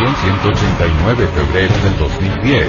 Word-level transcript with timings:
Edición 0.00 0.16
189 0.16 1.26
febrero 1.26 1.74
del 1.84 1.98
2010. 1.98 2.66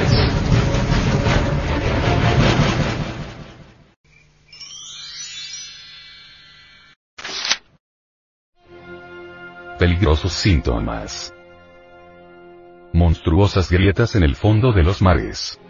Peligrosos 9.79 10.33
síntomas. 10.33 11.33
Monstruosas 12.91 13.71
grietas 13.71 14.15
en 14.15 14.23
el 14.23 14.35
fondo 14.35 14.73
de 14.73 14.83
los 14.83 15.01
mares. 15.01 15.60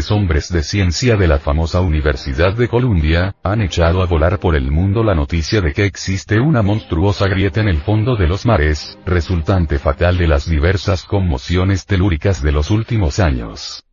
Eminentes 0.00 0.10
hombres 0.10 0.52
de 0.52 0.62
ciencia 0.62 1.16
de 1.16 1.26
la 1.26 1.38
famosa 1.38 1.80
Universidad 1.80 2.54
de 2.54 2.68
Columbia, 2.68 3.34
han 3.42 3.60
echado 3.60 4.02
a 4.02 4.06
volar 4.06 4.38
por 4.38 4.56
el 4.56 4.70
mundo 4.70 5.02
la 5.02 5.14
noticia 5.14 5.60
de 5.60 5.72
que 5.72 5.84
existe 5.84 6.40
una 6.40 6.62
monstruosa 6.62 7.26
grieta 7.28 7.60
en 7.60 7.68
el 7.68 7.78
fondo 7.78 8.16
de 8.16 8.26
los 8.26 8.46
mares, 8.46 8.98
resultante 9.04 9.78
fatal 9.78 10.16
de 10.16 10.26
las 10.26 10.48
diversas 10.48 11.04
conmociones 11.04 11.86
telúricas 11.86 12.42
de 12.42 12.52
los 12.52 12.70
últimos 12.70 13.18
años. 13.18 13.84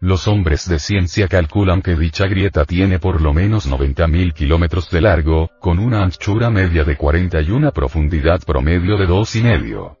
Los 0.00 0.26
hombres 0.26 0.66
de 0.68 0.78
ciencia 0.78 1.28
calculan 1.28 1.82
que 1.82 1.94
dicha 1.94 2.26
grieta 2.26 2.64
tiene 2.64 2.98
por 2.98 3.20
lo 3.20 3.32
menos 3.34 3.68
90.000 3.68 4.32
kilómetros 4.32 4.90
de 4.90 5.00
largo, 5.02 5.50
con 5.60 5.78
una 5.78 6.02
anchura 6.02 6.50
media 6.50 6.84
de 6.84 6.96
40 6.96 7.40
y 7.42 7.50
una 7.50 7.70
profundidad 7.70 8.40
promedio 8.44 8.96
de 8.96 9.06
2,5. 9.06 9.99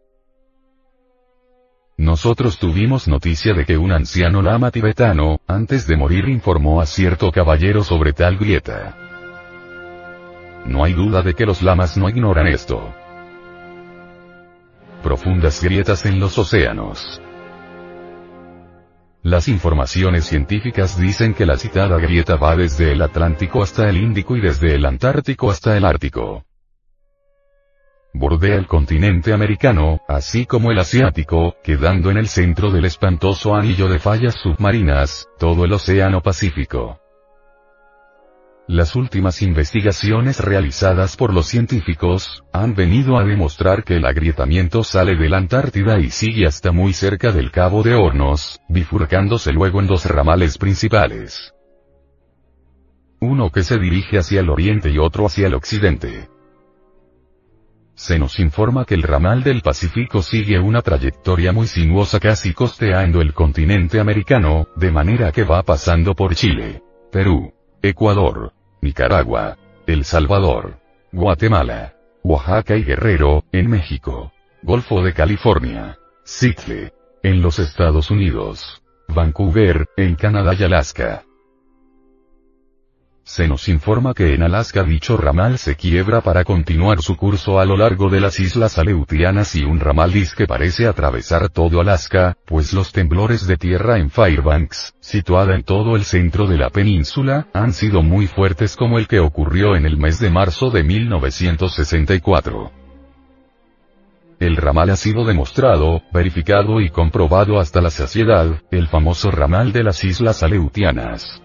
Nosotros 2.00 2.56
tuvimos 2.56 3.08
noticia 3.08 3.52
de 3.52 3.66
que 3.66 3.76
un 3.76 3.92
anciano 3.92 4.40
lama 4.40 4.70
tibetano, 4.70 5.38
antes 5.46 5.86
de 5.86 5.98
morir 5.98 6.30
informó 6.30 6.80
a 6.80 6.86
cierto 6.86 7.30
caballero 7.30 7.84
sobre 7.84 8.14
tal 8.14 8.38
grieta. 8.38 8.96
No 10.64 10.82
hay 10.82 10.94
duda 10.94 11.20
de 11.20 11.34
que 11.34 11.44
los 11.44 11.60
lamas 11.60 11.98
no 11.98 12.08
ignoran 12.08 12.46
esto. 12.46 12.94
Profundas 15.02 15.62
grietas 15.62 16.06
en 16.06 16.18
los 16.20 16.38
océanos. 16.38 17.20
Las 19.22 19.48
informaciones 19.48 20.24
científicas 20.24 20.98
dicen 20.98 21.34
que 21.34 21.44
la 21.44 21.58
citada 21.58 21.98
grieta 21.98 22.36
va 22.36 22.56
desde 22.56 22.92
el 22.92 23.02
Atlántico 23.02 23.62
hasta 23.62 23.90
el 23.90 23.98
Índico 23.98 24.38
y 24.38 24.40
desde 24.40 24.74
el 24.74 24.86
Antártico 24.86 25.50
hasta 25.50 25.76
el 25.76 25.84
Ártico. 25.84 26.46
Bordea 28.12 28.56
el 28.56 28.66
continente 28.66 29.32
americano, 29.32 30.00
así 30.08 30.44
como 30.44 30.72
el 30.72 30.80
asiático, 30.80 31.54
quedando 31.62 32.10
en 32.10 32.16
el 32.16 32.26
centro 32.26 32.72
del 32.72 32.84
espantoso 32.84 33.54
anillo 33.54 33.88
de 33.88 34.00
fallas 34.00 34.34
submarinas, 34.34 35.28
todo 35.38 35.64
el 35.64 35.72
océano 35.72 36.20
Pacífico. 36.20 36.98
Las 38.66 38.96
últimas 38.96 39.42
investigaciones 39.42 40.40
realizadas 40.40 41.16
por 41.16 41.32
los 41.32 41.46
científicos, 41.46 42.42
han 42.52 42.74
venido 42.74 43.16
a 43.16 43.24
demostrar 43.24 43.84
que 43.84 43.96
el 43.96 44.04
agrietamiento 44.04 44.82
sale 44.82 45.16
de 45.16 45.28
la 45.28 45.38
Antártida 45.38 46.00
y 46.00 46.10
sigue 46.10 46.46
hasta 46.46 46.72
muy 46.72 46.92
cerca 46.92 47.30
del 47.30 47.52
Cabo 47.52 47.84
de 47.84 47.94
Hornos, 47.94 48.60
bifurcándose 48.68 49.52
luego 49.52 49.80
en 49.80 49.86
dos 49.86 50.04
ramales 50.04 50.58
principales. 50.58 51.54
Uno 53.20 53.50
que 53.50 53.62
se 53.62 53.78
dirige 53.78 54.18
hacia 54.18 54.40
el 54.40 54.50
oriente 54.50 54.90
y 54.90 54.98
otro 54.98 55.26
hacia 55.26 55.46
el 55.46 55.54
occidente 55.54 56.28
se 58.00 58.18
nos 58.18 58.40
informa 58.40 58.86
que 58.86 58.94
el 58.94 59.02
ramal 59.02 59.42
del 59.42 59.60
Pacífico 59.60 60.22
sigue 60.22 60.58
una 60.58 60.80
trayectoria 60.80 61.52
muy 61.52 61.66
sinuosa 61.66 62.18
casi 62.18 62.54
costeando 62.54 63.20
el 63.20 63.34
continente 63.34 64.00
americano, 64.00 64.68
de 64.74 64.90
manera 64.90 65.32
que 65.32 65.44
va 65.44 65.62
pasando 65.62 66.14
por 66.14 66.34
Chile, 66.34 66.82
Perú, 67.12 67.52
Ecuador, 67.82 68.54
Nicaragua, 68.80 69.58
El 69.86 70.06
Salvador, 70.06 70.78
Guatemala, 71.12 71.94
Oaxaca 72.22 72.74
y 72.74 72.84
Guerrero, 72.84 73.44
en 73.52 73.68
México, 73.68 74.32
Golfo 74.62 75.02
de 75.02 75.12
California, 75.12 75.98
Seattle, 76.24 76.94
en 77.22 77.42
los 77.42 77.58
Estados 77.58 78.10
Unidos, 78.10 78.82
Vancouver, 79.08 79.86
en 79.98 80.14
Canadá 80.14 80.54
y 80.58 80.64
Alaska. 80.64 81.24
Se 83.30 83.46
nos 83.46 83.68
informa 83.68 84.12
que 84.12 84.34
en 84.34 84.42
Alaska 84.42 84.82
dicho 84.82 85.16
ramal 85.16 85.56
se 85.58 85.76
quiebra 85.76 86.20
para 86.20 86.42
continuar 86.42 87.00
su 87.00 87.16
curso 87.16 87.60
a 87.60 87.64
lo 87.64 87.76
largo 87.76 88.10
de 88.10 88.18
las 88.20 88.40
islas 88.40 88.76
Aleutianas 88.76 89.54
y 89.54 89.62
un 89.62 89.78
ramal 89.78 90.12
que 90.36 90.48
parece 90.48 90.88
atravesar 90.88 91.48
todo 91.48 91.80
Alaska, 91.80 92.36
pues 92.44 92.72
los 92.72 92.90
temblores 92.90 93.46
de 93.46 93.56
tierra 93.56 93.98
en 93.98 94.10
Fairbanks, 94.10 94.96
situada 94.98 95.54
en 95.54 95.62
todo 95.62 95.94
el 95.94 96.02
centro 96.02 96.48
de 96.48 96.58
la 96.58 96.70
península, 96.70 97.46
han 97.52 97.72
sido 97.72 98.02
muy 98.02 98.26
fuertes 98.26 98.74
como 98.74 98.98
el 98.98 99.06
que 99.06 99.20
ocurrió 99.20 99.76
en 99.76 99.86
el 99.86 99.96
mes 99.96 100.18
de 100.18 100.30
marzo 100.30 100.70
de 100.70 100.82
1964. 100.82 102.72
El 104.40 104.56
ramal 104.56 104.90
ha 104.90 104.96
sido 104.96 105.24
demostrado, 105.24 106.02
verificado 106.12 106.80
y 106.80 106.90
comprobado 106.90 107.60
hasta 107.60 107.80
la 107.80 107.90
saciedad, 107.90 108.60
el 108.72 108.88
famoso 108.88 109.30
ramal 109.30 109.70
de 109.70 109.84
las 109.84 110.02
Islas 110.02 110.42
Aleutianas. 110.42 111.40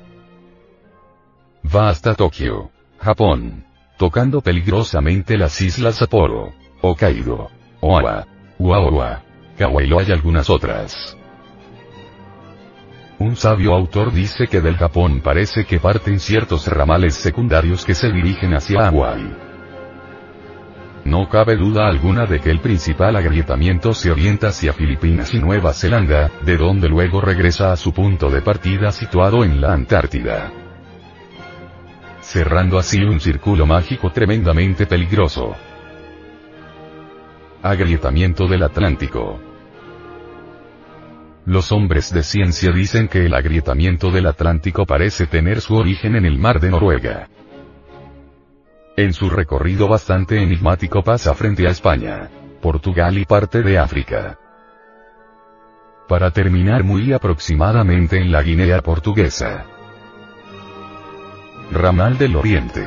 Va 1.73 1.89
hasta 1.89 2.13
Tokio, 2.13 2.69
Japón, 2.99 3.63
tocando 3.97 4.41
peligrosamente 4.41 5.35
las 5.35 5.59
islas 5.61 5.95
Sapporo, 5.95 6.53
Hokkaido, 6.81 7.49
Oahu, 7.81 8.23
Uaoa, 8.59 9.23
Kawailo 9.57 10.01
y 10.03 10.11
algunas 10.11 10.49
otras. 10.49 11.17
Un 13.17 13.35
sabio 13.35 13.73
autor 13.73 14.11
dice 14.11 14.45
que 14.47 14.61
del 14.61 14.77
Japón 14.77 15.21
parece 15.21 15.65
que 15.65 15.79
parten 15.79 16.19
ciertos 16.19 16.67
ramales 16.67 17.15
secundarios 17.15 17.83
que 17.83 17.95
se 17.95 18.11
dirigen 18.11 18.53
hacia 18.53 18.87
Hawaii. 18.87 19.33
No 21.05 21.29
cabe 21.29 21.55
duda 21.55 21.87
alguna 21.87 22.25
de 22.25 22.41
que 22.41 22.51
el 22.51 22.59
principal 22.59 23.15
agrietamiento 23.15 23.93
se 23.93 24.11
orienta 24.11 24.49
hacia 24.49 24.73
Filipinas 24.73 25.33
y 25.33 25.39
Nueva 25.39 25.73
Zelanda, 25.73 26.29
de 26.43 26.57
donde 26.57 26.89
luego 26.89 27.21
regresa 27.21 27.71
a 27.71 27.77
su 27.77 27.91
punto 27.91 28.29
de 28.29 28.41
partida 28.41 28.91
situado 28.91 29.43
en 29.43 29.61
la 29.61 29.73
Antártida 29.73 30.64
cerrando 32.25 32.79
así 32.79 33.03
un 33.03 33.19
círculo 33.19 33.67
mágico 33.67 34.11
tremendamente 34.11 34.87
peligroso. 34.87 35.55
Agrietamiento 37.61 38.47
del 38.47 38.63
Atlántico. 38.63 39.39
Los 41.45 41.71
hombres 41.71 42.11
de 42.11 42.23
ciencia 42.23 42.71
dicen 42.71 43.07
que 43.07 43.27
el 43.27 43.35
agrietamiento 43.35 44.09
del 44.09 44.25
Atlántico 44.25 44.85
parece 44.87 45.27
tener 45.27 45.61
su 45.61 45.75
origen 45.75 46.15
en 46.15 46.25
el 46.25 46.39
mar 46.39 46.59
de 46.59 46.71
Noruega. 46.71 47.29
En 48.97 49.13
su 49.13 49.29
recorrido 49.29 49.87
bastante 49.87 50.41
enigmático 50.41 51.03
pasa 51.03 51.33
frente 51.35 51.67
a 51.67 51.71
España, 51.71 52.29
Portugal 52.59 53.17
y 53.19 53.25
parte 53.25 53.61
de 53.61 53.77
África. 53.77 54.39
Para 56.07 56.31
terminar 56.31 56.83
muy 56.83 57.13
aproximadamente 57.13 58.17
en 58.17 58.31
la 58.31 58.41
Guinea 58.41 58.81
portuguesa. 58.81 59.74
Ramal 61.71 62.17
del 62.17 62.35
Oriente. 62.35 62.85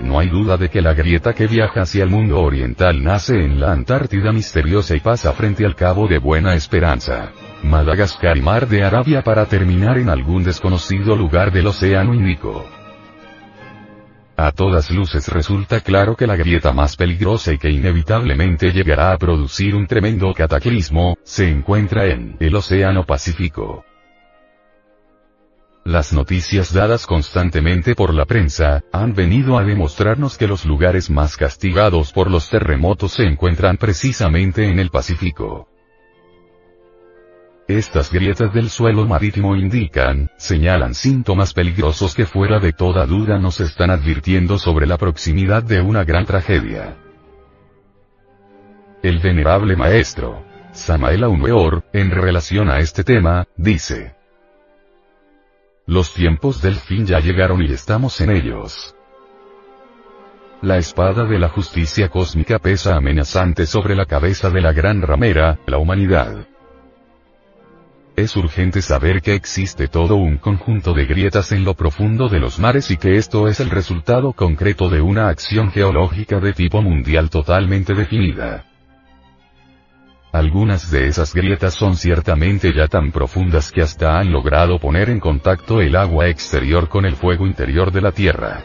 No 0.00 0.18
hay 0.18 0.28
duda 0.28 0.56
de 0.56 0.68
que 0.68 0.82
la 0.82 0.92
grieta 0.92 1.32
que 1.32 1.46
viaja 1.46 1.82
hacia 1.82 2.04
el 2.04 2.10
mundo 2.10 2.40
oriental 2.40 3.02
nace 3.02 3.34
en 3.34 3.60
la 3.60 3.72
Antártida 3.72 4.32
misteriosa 4.32 4.94
y 4.94 5.00
pasa 5.00 5.32
frente 5.32 5.64
al 5.64 5.74
Cabo 5.74 6.06
de 6.06 6.18
Buena 6.18 6.54
Esperanza, 6.54 7.32
Madagascar 7.62 8.36
y 8.36 8.42
Mar 8.42 8.68
de 8.68 8.84
Arabia 8.84 9.22
para 9.22 9.46
terminar 9.46 9.96
en 9.98 10.10
algún 10.10 10.44
desconocido 10.44 11.16
lugar 11.16 11.50
del 11.50 11.68
Océano 11.68 12.12
Índico. 12.14 12.66
A 14.36 14.50
todas 14.52 14.90
luces 14.90 15.28
resulta 15.28 15.80
claro 15.80 16.16
que 16.16 16.26
la 16.26 16.36
grieta 16.36 16.72
más 16.72 16.96
peligrosa 16.96 17.52
y 17.52 17.58
que 17.58 17.70
inevitablemente 17.70 18.70
llegará 18.72 19.12
a 19.12 19.18
producir 19.18 19.74
un 19.74 19.86
tremendo 19.86 20.32
cataclismo, 20.34 21.16
se 21.22 21.48
encuentra 21.48 22.06
en 22.06 22.36
el 22.40 22.54
Océano 22.54 23.04
Pacífico. 23.04 23.84
Las 25.84 26.12
noticias 26.12 26.72
dadas 26.72 27.06
constantemente 27.06 27.96
por 27.96 28.14
la 28.14 28.24
prensa, 28.24 28.84
han 28.92 29.14
venido 29.14 29.58
a 29.58 29.64
demostrarnos 29.64 30.38
que 30.38 30.46
los 30.46 30.64
lugares 30.64 31.10
más 31.10 31.36
castigados 31.36 32.12
por 32.12 32.30
los 32.30 32.48
terremotos 32.48 33.14
se 33.14 33.24
encuentran 33.24 33.78
precisamente 33.78 34.70
en 34.70 34.78
el 34.78 34.90
Pacífico. 34.90 35.68
Estas 37.66 38.12
grietas 38.12 38.52
del 38.54 38.70
suelo 38.70 39.06
marítimo 39.06 39.56
indican, 39.56 40.30
señalan 40.36 40.94
síntomas 40.94 41.52
peligrosos 41.52 42.14
que 42.14 42.26
fuera 42.26 42.60
de 42.60 42.72
toda 42.72 43.04
duda 43.04 43.38
nos 43.38 43.60
están 43.60 43.90
advirtiendo 43.90 44.58
sobre 44.58 44.86
la 44.86 44.98
proximidad 44.98 45.64
de 45.64 45.80
una 45.80 46.04
gran 46.04 46.26
tragedia. 46.26 46.96
El 49.02 49.18
venerable 49.18 49.74
maestro, 49.74 50.44
Samael 50.70 51.24
Weor, 51.24 51.84
en 51.92 52.12
relación 52.12 52.70
a 52.70 52.78
este 52.78 53.02
tema, 53.02 53.48
dice. 53.56 54.21
Los 55.92 56.14
tiempos 56.14 56.62
del 56.62 56.76
fin 56.76 57.04
ya 57.04 57.20
llegaron 57.20 57.60
y 57.60 57.70
estamos 57.70 58.18
en 58.22 58.30
ellos. 58.30 58.96
La 60.62 60.78
espada 60.78 61.26
de 61.26 61.38
la 61.38 61.50
justicia 61.50 62.08
cósmica 62.08 62.58
pesa 62.58 62.96
amenazante 62.96 63.66
sobre 63.66 63.94
la 63.94 64.06
cabeza 64.06 64.48
de 64.48 64.62
la 64.62 64.72
gran 64.72 65.02
ramera, 65.02 65.58
la 65.66 65.76
humanidad. 65.76 66.46
Es 68.16 68.34
urgente 68.36 68.80
saber 68.80 69.20
que 69.20 69.34
existe 69.34 69.86
todo 69.86 70.16
un 70.16 70.38
conjunto 70.38 70.94
de 70.94 71.04
grietas 71.04 71.52
en 71.52 71.62
lo 71.62 71.74
profundo 71.74 72.30
de 72.30 72.40
los 72.40 72.58
mares 72.58 72.90
y 72.90 72.96
que 72.96 73.16
esto 73.16 73.46
es 73.46 73.60
el 73.60 73.68
resultado 73.68 74.32
concreto 74.32 74.88
de 74.88 75.02
una 75.02 75.28
acción 75.28 75.70
geológica 75.72 76.40
de 76.40 76.54
tipo 76.54 76.80
mundial 76.80 77.28
totalmente 77.28 77.92
definida. 77.92 78.71
Algunas 80.32 80.90
de 80.90 81.08
esas 81.08 81.34
grietas 81.34 81.74
son 81.74 81.94
ciertamente 81.94 82.72
ya 82.72 82.88
tan 82.88 83.12
profundas 83.12 83.70
que 83.70 83.82
hasta 83.82 84.18
han 84.18 84.32
logrado 84.32 84.78
poner 84.78 85.10
en 85.10 85.20
contacto 85.20 85.82
el 85.82 85.94
agua 85.94 86.28
exterior 86.28 86.88
con 86.88 87.04
el 87.04 87.16
fuego 87.16 87.46
interior 87.46 87.92
de 87.92 88.00
la 88.00 88.12
Tierra. 88.12 88.64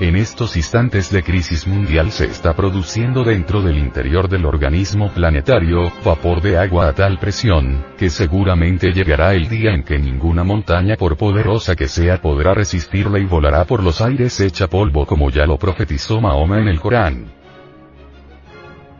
En 0.00 0.16
estos 0.16 0.56
instantes 0.56 1.10
de 1.10 1.22
crisis 1.22 1.66
mundial 1.66 2.10
se 2.10 2.26
está 2.26 2.54
produciendo 2.54 3.24
dentro 3.24 3.62
del 3.62 3.78
interior 3.78 4.28
del 4.28 4.44
organismo 4.44 5.10
planetario, 5.14 5.90
vapor 6.04 6.42
de 6.42 6.58
agua 6.58 6.88
a 6.88 6.92
tal 6.92 7.18
presión, 7.18 7.86
que 7.96 8.10
seguramente 8.10 8.92
llegará 8.92 9.32
el 9.32 9.48
día 9.48 9.72
en 9.72 9.82
que 9.82 9.98
ninguna 9.98 10.44
montaña 10.44 10.96
por 10.96 11.16
poderosa 11.16 11.74
que 11.74 11.88
sea 11.88 12.20
podrá 12.20 12.52
resistirla 12.52 13.18
y 13.18 13.24
volará 13.24 13.64
por 13.64 13.82
los 13.82 14.02
aires 14.02 14.38
hecha 14.40 14.66
polvo 14.66 15.06
como 15.06 15.30
ya 15.30 15.46
lo 15.46 15.56
profetizó 15.56 16.20
Mahoma 16.20 16.58
en 16.58 16.68
el 16.68 16.80
Corán. 16.80 17.43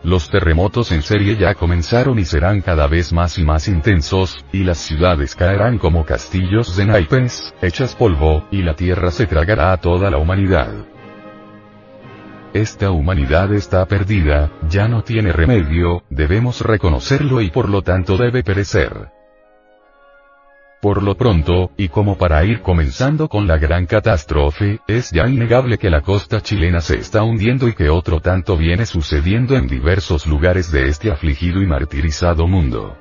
Los 0.04 0.28
terremotos 0.28 0.92
en 0.92 1.00
serie 1.00 1.34
ya 1.36 1.54
comenzaron 1.54 2.18
y 2.18 2.26
serán 2.26 2.60
cada 2.60 2.86
vez 2.86 3.10
más 3.10 3.38
y 3.38 3.42
más 3.42 3.68
intensos, 3.68 4.44
y 4.52 4.62
las 4.62 4.76
ciudades 4.76 5.34
caerán 5.34 5.78
como 5.78 6.04
castillos 6.04 6.76
de 6.76 6.84
naipes, 6.84 7.54
hechas 7.62 7.94
polvo, 7.94 8.46
y 8.50 8.60
la 8.60 8.76
tierra 8.76 9.10
se 9.10 9.26
tragará 9.26 9.72
a 9.72 9.78
toda 9.78 10.10
la 10.10 10.18
humanidad. 10.18 10.68
Esta 12.52 12.90
humanidad 12.90 13.50
está 13.54 13.86
perdida, 13.86 14.52
ya 14.68 14.88
no 14.88 15.02
tiene 15.02 15.32
remedio, 15.32 16.02
debemos 16.10 16.60
reconocerlo 16.60 17.40
y 17.40 17.50
por 17.50 17.70
lo 17.70 17.80
tanto 17.80 18.18
debe 18.18 18.44
perecer. 18.44 19.08
Por 20.84 21.02
lo 21.02 21.16
pronto, 21.16 21.70
y 21.78 21.88
como 21.88 22.18
para 22.18 22.44
ir 22.44 22.60
comenzando 22.60 23.26
con 23.26 23.46
la 23.46 23.56
gran 23.56 23.86
catástrofe, 23.86 24.80
es 24.86 25.10
ya 25.12 25.26
innegable 25.26 25.78
que 25.78 25.88
la 25.88 26.02
costa 26.02 26.42
chilena 26.42 26.82
se 26.82 26.96
está 26.96 27.22
hundiendo 27.22 27.68
y 27.68 27.72
que 27.72 27.88
otro 27.88 28.20
tanto 28.20 28.54
viene 28.58 28.84
sucediendo 28.84 29.56
en 29.56 29.66
diversos 29.66 30.26
lugares 30.26 30.70
de 30.70 30.88
este 30.88 31.10
afligido 31.10 31.62
y 31.62 31.66
martirizado 31.66 32.46
mundo. 32.46 32.98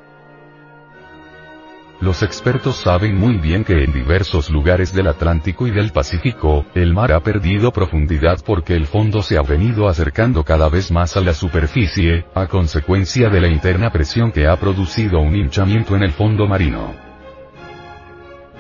Los 1.99 2.23
expertos 2.23 2.77
saben 2.77 3.17
muy 3.17 3.35
bien 3.35 3.65
que 3.65 3.83
en 3.83 3.91
diversos 3.91 4.49
lugares 4.49 4.93
del 4.93 5.07
Atlántico 5.07 5.67
y 5.67 5.71
del 5.71 5.91
Pacífico, 5.91 6.65
el 6.75 6.93
mar 6.93 7.11
ha 7.11 7.19
perdido 7.19 7.73
profundidad 7.73 8.39
porque 8.45 8.77
el 8.77 8.85
fondo 8.85 9.21
se 9.21 9.37
ha 9.37 9.41
venido 9.41 9.89
acercando 9.89 10.45
cada 10.45 10.69
vez 10.69 10.89
más 10.89 11.17
a 11.17 11.19
la 11.19 11.33
superficie, 11.33 12.27
a 12.33 12.47
consecuencia 12.47 13.29
de 13.29 13.41
la 13.41 13.49
interna 13.49 13.91
presión 13.91 14.31
que 14.31 14.47
ha 14.47 14.55
producido 14.55 15.19
un 15.19 15.35
hinchamiento 15.35 15.97
en 15.97 16.03
el 16.03 16.13
fondo 16.13 16.47
marino. 16.47 17.12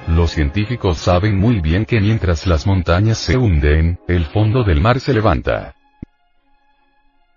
Los 0.07 0.31
científicos 0.31 0.97
saben 0.97 1.39
muy 1.39 1.61
bien 1.61 1.85
que 1.85 2.01
mientras 2.01 2.45
las 2.45 2.67
montañas 2.67 3.17
se 3.17 3.37
hunden, 3.37 3.99
el 4.07 4.25
fondo 4.25 4.63
del 4.63 4.81
mar 4.81 4.99
se 4.99 5.13
levanta. 5.13 5.75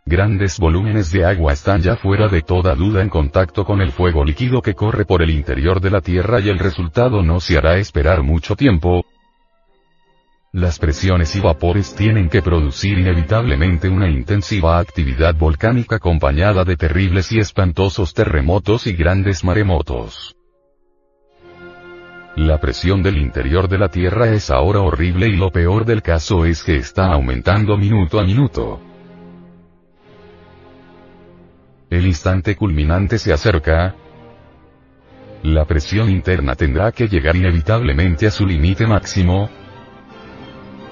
Grandes 0.05 0.59
volúmenes 0.59 1.11
de 1.11 1.25
agua 1.25 1.53
están 1.53 1.81
ya 1.81 1.97
fuera 1.97 2.29
de 2.29 2.43
toda 2.43 2.75
duda 2.75 3.03
en 3.03 3.09
contacto 3.09 3.65
con 3.65 3.81
el 3.81 3.93
fuego 3.93 4.25
líquido 4.25 4.63
que 4.63 4.75
corre 4.75 5.05
por 5.05 5.23
el 5.23 5.31
interior 5.31 5.81
de 5.81 5.91
la 5.91 6.01
Tierra 6.01 6.41
y 6.41 6.49
el 6.49 6.59
resultado 6.59 7.23
no 7.23 7.41
se 7.41 7.57
hará 7.57 7.77
esperar 7.79 8.23
mucho 8.23 8.57
tiempo. 8.57 9.05
Las 10.53 10.79
presiones 10.79 11.35
y 11.37 11.41
vapores 11.41 11.95
tienen 11.95 12.29
que 12.29 12.41
producir 12.41 12.99
inevitablemente 12.99 13.89
una 13.89 14.09
intensiva 14.09 14.79
actividad 14.79 15.35
volcánica 15.35 15.97
acompañada 15.97 16.65
de 16.65 16.77
terribles 16.77 17.31
y 17.33 17.39
espantosos 17.39 18.15
terremotos 18.15 18.87
y 18.87 18.93
grandes 18.93 19.45
maremotos. 19.45 20.36
La 22.37 22.61
presión 22.61 23.03
del 23.03 23.17
interior 23.17 23.67
de 23.67 23.79
la 23.79 23.88
Tierra 23.88 24.29
es 24.29 24.50
ahora 24.50 24.81
horrible 24.81 25.27
y 25.27 25.37
lo 25.37 25.50
peor 25.50 25.87
del 25.87 26.03
caso 26.03 26.44
es 26.44 26.62
que 26.62 26.77
está 26.77 27.06
aumentando 27.06 27.79
minuto 27.79 28.21
a 28.21 28.25
minuto. 28.25 28.79
El 31.88 32.05
instante 32.05 32.55
culminante 32.55 33.17
se 33.17 33.33
acerca. 33.33 33.94
La 35.44 35.65
presión 35.65 36.11
interna 36.11 36.55
tendrá 36.56 36.93
que 36.93 37.09
llegar 37.09 37.37
inevitablemente 37.37 38.27
a 38.27 38.31
su 38.31 38.44
límite 38.44 38.87
máximo, 38.87 39.49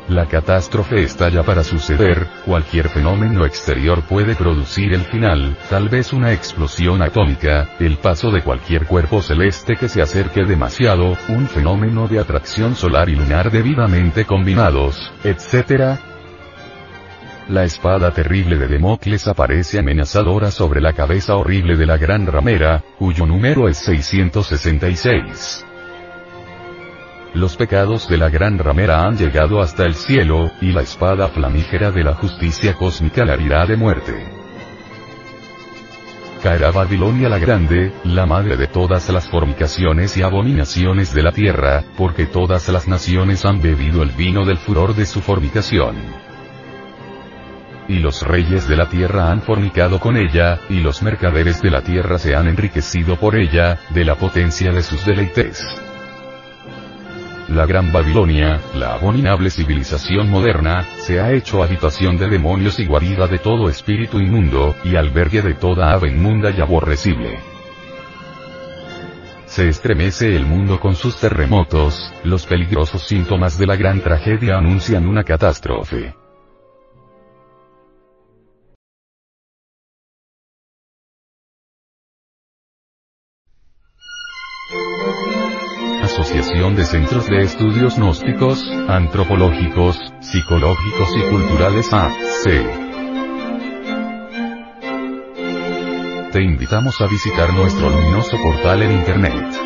la 0.08 0.26
catástrofe 0.26 1.02
está 1.02 1.30
ya 1.30 1.42
para 1.42 1.64
suceder, 1.64 2.26
cualquier 2.44 2.88
fenómeno 2.88 3.46
exterior 3.46 4.02
puede 4.02 4.34
producir 4.34 4.92
el 4.92 5.00
final, 5.02 5.56
tal 5.70 5.88
vez 5.88 6.12
una 6.12 6.32
explosión 6.32 7.00
atómica, 7.00 7.70
el 7.80 7.96
paso 7.96 8.30
de 8.30 8.42
cualquier 8.42 8.86
cuerpo 8.86 9.22
celeste 9.22 9.76
que 9.76 9.88
se 9.88 10.02
acerque 10.02 10.44
demasiado, 10.44 11.16
un 11.28 11.48
fenómeno 11.48 12.06
de 12.06 12.18
atracción 12.18 12.74
solar 12.74 13.08
y 13.08 13.16
lunar 13.16 13.50
debidamente 13.50 14.26
combinados, 14.26 15.10
etc. 15.24 15.98
La 17.48 17.64
espada 17.64 18.10
terrible 18.10 18.58
de 18.58 18.68
Democles 18.68 19.26
aparece 19.26 19.78
amenazadora 19.78 20.50
sobre 20.50 20.82
la 20.82 20.92
cabeza 20.92 21.36
horrible 21.36 21.76
de 21.76 21.86
la 21.86 21.96
gran 21.96 22.26
ramera, 22.26 22.84
cuyo 22.98 23.24
número 23.24 23.68
es 23.68 23.78
666. 23.78 25.64
Los 27.34 27.56
pecados 27.56 28.08
de 28.08 28.16
la 28.16 28.30
gran 28.30 28.58
ramera 28.58 29.04
han 29.04 29.16
llegado 29.16 29.60
hasta 29.60 29.84
el 29.84 29.94
cielo, 29.94 30.52
y 30.60 30.70
la 30.70 30.82
espada 30.82 31.26
flamígera 31.26 31.90
de 31.90 32.04
la 32.04 32.14
justicia 32.14 32.74
cósmica 32.74 33.24
la 33.24 33.34
herirá 33.34 33.66
de 33.66 33.76
muerte. 33.76 34.24
Caerá 36.40 36.70
Babilonia 36.70 37.28
la 37.28 37.40
Grande, 37.40 37.92
la 38.04 38.24
madre 38.24 38.56
de 38.56 38.68
todas 38.68 39.08
las 39.08 39.28
fornicaciones 39.28 40.16
y 40.16 40.22
abominaciones 40.22 41.12
de 41.12 41.22
la 41.24 41.32
tierra, 41.32 41.82
porque 41.96 42.26
todas 42.26 42.68
las 42.68 42.86
naciones 42.86 43.44
han 43.44 43.60
bebido 43.60 44.04
el 44.04 44.10
vino 44.10 44.44
del 44.44 44.58
furor 44.58 44.94
de 44.94 45.04
su 45.04 45.20
fornicación. 45.20 45.96
Y 47.88 47.98
los 47.98 48.22
reyes 48.22 48.68
de 48.68 48.76
la 48.76 48.88
tierra 48.88 49.32
han 49.32 49.42
fornicado 49.42 49.98
con 49.98 50.16
ella, 50.16 50.60
y 50.68 50.78
los 50.78 51.02
mercaderes 51.02 51.60
de 51.60 51.70
la 51.70 51.82
tierra 51.82 52.16
se 52.16 52.36
han 52.36 52.46
enriquecido 52.46 53.16
por 53.16 53.34
ella, 53.34 53.80
de 53.90 54.04
la 54.04 54.14
potencia 54.14 54.70
de 54.70 54.84
sus 54.84 55.04
deleites. 55.04 55.66
La 57.54 57.66
Gran 57.66 57.92
Babilonia, 57.92 58.60
la 58.74 58.94
abominable 58.94 59.48
civilización 59.48 60.28
moderna, 60.28 60.82
se 60.98 61.20
ha 61.20 61.30
hecho 61.30 61.62
habitación 61.62 62.16
de 62.16 62.28
demonios 62.28 62.80
y 62.80 62.84
guarida 62.84 63.28
de 63.28 63.38
todo 63.38 63.68
espíritu 63.68 64.18
inmundo, 64.18 64.74
y 64.82 64.96
albergue 64.96 65.40
de 65.40 65.54
toda 65.54 65.92
ave 65.92 66.08
inmunda 66.08 66.50
y 66.50 66.60
aborrecible. 66.60 67.38
Se 69.46 69.68
estremece 69.68 70.34
el 70.34 70.44
mundo 70.46 70.80
con 70.80 70.96
sus 70.96 71.20
terremotos, 71.20 72.12
los 72.24 72.44
peligrosos 72.44 73.06
síntomas 73.06 73.56
de 73.56 73.68
la 73.68 73.76
gran 73.76 74.00
tragedia 74.00 74.58
anuncian 74.58 75.06
una 75.06 75.22
catástrofe. 75.22 76.23
De 86.64 86.84
Centros 86.86 87.28
de 87.28 87.42
Estudios 87.42 87.98
Gnósticos, 87.98 88.58
Antropológicos, 88.88 89.98
Psicológicos 90.20 91.14
y 91.14 91.20
Culturales 91.28 91.92
AC. 91.92 92.44
Te 96.32 96.42
invitamos 96.42 96.98
a 97.02 97.06
visitar 97.06 97.52
nuestro 97.52 97.90
luminoso 97.90 98.38
portal 98.42 98.80
en 98.80 98.92
Internet. 98.92 99.60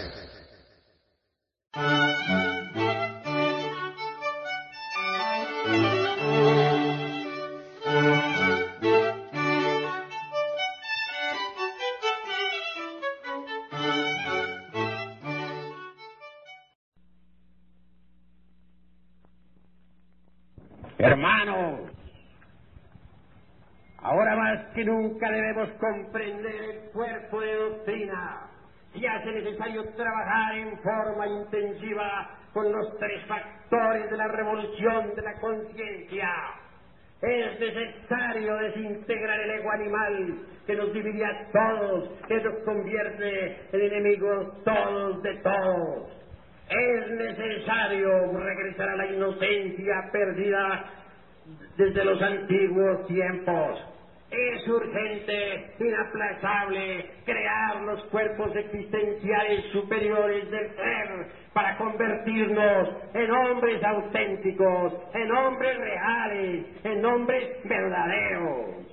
Nunca 24.85 25.31
debemos 25.31 25.69
comprender 25.79 26.55
el 26.55 26.91
cuerpo 26.91 27.41
de 27.41 27.55
doctrina 27.55 28.47
y 28.93 29.05
hace 29.05 29.31
necesario 29.31 29.83
trabajar 29.95 30.55
en 30.57 30.77
forma 30.79 31.27
intensiva 31.27 32.37
con 32.53 32.71
los 32.71 32.97
tres 32.99 33.25
factores 33.25 34.09
de 34.09 34.17
la 34.17 34.27
revolución 34.27 35.15
de 35.15 35.21
la 35.21 35.39
conciencia. 35.39 36.29
Es 37.21 37.59
necesario 37.59 38.55
desintegrar 38.57 39.39
el 39.41 39.51
ego 39.51 39.71
animal 39.71 40.39
que 40.65 40.75
nos 40.75 40.91
divide 40.91 41.23
a 41.23 41.51
todos, 41.51 42.09
que 42.27 42.41
nos 42.41 42.55
convierte 42.65 43.57
en 43.71 43.81
enemigos 43.81 44.63
todos 44.63 45.21
de 45.21 45.35
todos. 45.35 46.21
Es 46.69 47.11
necesario 47.11 48.31
regresar 48.39 48.89
a 48.89 48.95
la 48.95 49.05
inocencia 49.07 50.09
perdida 50.11 50.85
desde 51.77 52.05
los 52.05 52.21
antiguos 52.21 53.07
tiempos. 53.07 53.90
Es 54.31 54.65
urgente, 54.65 55.73
inaplazable, 55.77 57.05
crear 57.25 57.81
los 57.81 58.01
cuerpos 58.05 58.55
existenciales 58.55 59.65
superiores 59.73 60.49
del 60.49 60.73
ser 60.73 61.27
para 61.53 61.75
convertirnos 61.75 62.89
en 63.13 63.29
hombres 63.29 63.83
auténticos, 63.83 64.93
en 65.13 65.31
hombres 65.33 65.77
reales, 65.77 66.65
en 66.85 67.05
hombres 67.05 67.57
verdaderos. 67.65 68.87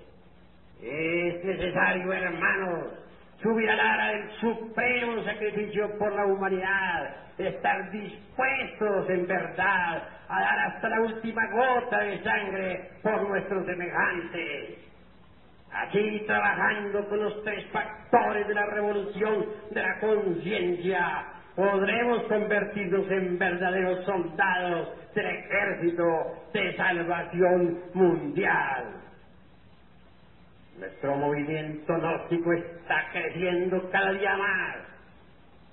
Es 0.82 1.44
necesario, 1.44 2.12
hermanos, 2.12 2.94
subir 3.40 3.70
al 3.70 3.78
ara 3.78 4.08
del 4.14 4.30
supremo 4.40 5.22
sacrificio 5.22 5.96
por 5.98 6.16
la 6.16 6.26
humanidad, 6.26 7.14
estar 7.38 7.92
dispuestos 7.92 9.08
en 9.08 9.24
verdad 9.28 10.02
a 10.28 10.40
dar 10.40 10.58
hasta 10.66 10.88
la 10.88 11.00
última 11.00 11.46
gota 11.52 12.00
de 12.00 12.22
sangre 12.24 12.90
por 13.04 13.22
nuestros 13.28 13.64
semejantes. 13.66 14.87
Aquí 15.72 16.22
trabajando 16.26 17.06
con 17.08 17.20
los 17.20 17.42
tres 17.42 17.64
factores 17.70 18.46
de 18.46 18.54
la 18.54 18.66
revolución 18.66 19.46
de 19.70 19.82
la 19.82 19.98
conciencia, 20.00 21.26
podremos 21.54 22.22
convertirnos 22.24 23.10
en 23.10 23.38
verdaderos 23.38 24.04
soldados 24.04 24.88
del 25.14 25.26
ejército 25.26 26.04
de 26.52 26.76
salvación 26.76 27.76
mundial. 27.94 29.02
Nuestro 30.78 31.16
movimiento 31.16 31.98
gnóstico 31.98 32.52
está 32.52 33.08
creciendo 33.10 33.88
cada 33.90 34.12
día 34.12 34.36
más. 34.36 34.76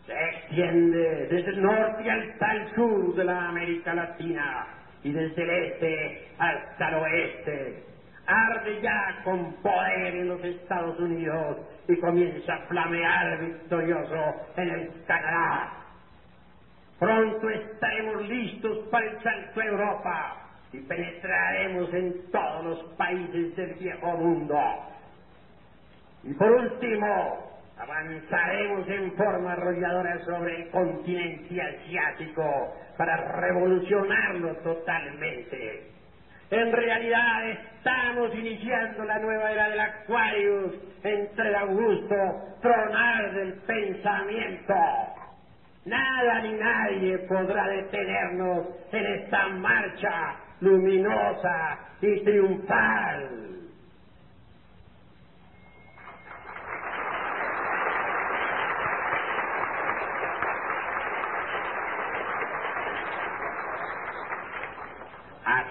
Se 0.06 0.14
extiende 0.14 1.28
desde 1.28 1.52
el 1.52 1.62
norte 1.62 2.10
hasta 2.10 2.52
el 2.54 2.68
sur 2.76 3.16
de 3.16 3.26
la 3.26 3.48
América 3.50 3.94
Latina 3.94 4.68
y 5.04 5.12
desde 5.12 5.44
el 5.44 5.50
este 5.66 6.20
hasta 6.38 6.90
el 6.90 6.96
oeste. 6.96 7.95
Arde 8.26 8.80
ya 8.82 9.20
con 9.24 9.54
poder 9.62 10.16
en 10.16 10.28
los 10.30 10.44
Estados 10.44 11.00
Unidos 11.00 11.60
y 11.88 11.98
comienza 11.98 12.56
a 12.56 12.60
flamear 12.68 13.40
victorioso 13.40 14.38
en 14.58 14.70
el 14.70 14.92
Canadá. 15.06 15.74
Pronto 17.00 17.50
estaremos 17.50 18.24
listos 18.24 18.80
para 18.90 19.08
el 19.08 19.18
salto 19.22 19.62
a 19.62 19.66
Europa 19.66 20.38
y 20.72 20.82
penetraremos 20.82 21.92
en 21.94 22.16
todos 22.32 22.64
los 22.64 22.84
países 22.98 23.56
del 23.56 23.76
viejo 23.76 24.16
mundo. 24.18 24.60
Y 26.24 26.34
por 26.36 26.52
último, 26.52 27.44
avanzaremos 27.78 28.88
en 28.90 29.14
forma 29.14 29.54
arrolladora 29.54 30.20
sobre 30.22 30.56
el 30.58 30.70
continente 30.70 31.62
asiático 31.62 32.74
para 32.98 33.18
revolucionarlo 33.18 34.58
totalmente. 34.58 35.84
En 36.56 36.72
realidad 36.72 37.50
estamos 37.50 38.34
iniciando 38.34 39.04
la 39.04 39.20
nueva 39.20 39.52
era 39.52 39.68
del 39.68 39.80
Aquarius 39.82 40.74
entre 41.04 41.50
el 41.50 41.56
augusto 41.56 42.16
tronar 42.62 43.34
del 43.34 43.54
pensamiento. 43.68 44.74
Nada 45.84 46.40
ni 46.44 46.54
nadie 46.54 47.18
podrá 47.28 47.68
detenernos 47.68 48.68
en 48.94 49.06
esta 49.06 49.50
marcha 49.50 50.36
luminosa 50.62 51.78
y 52.02 52.24
triunfal. 52.24 53.65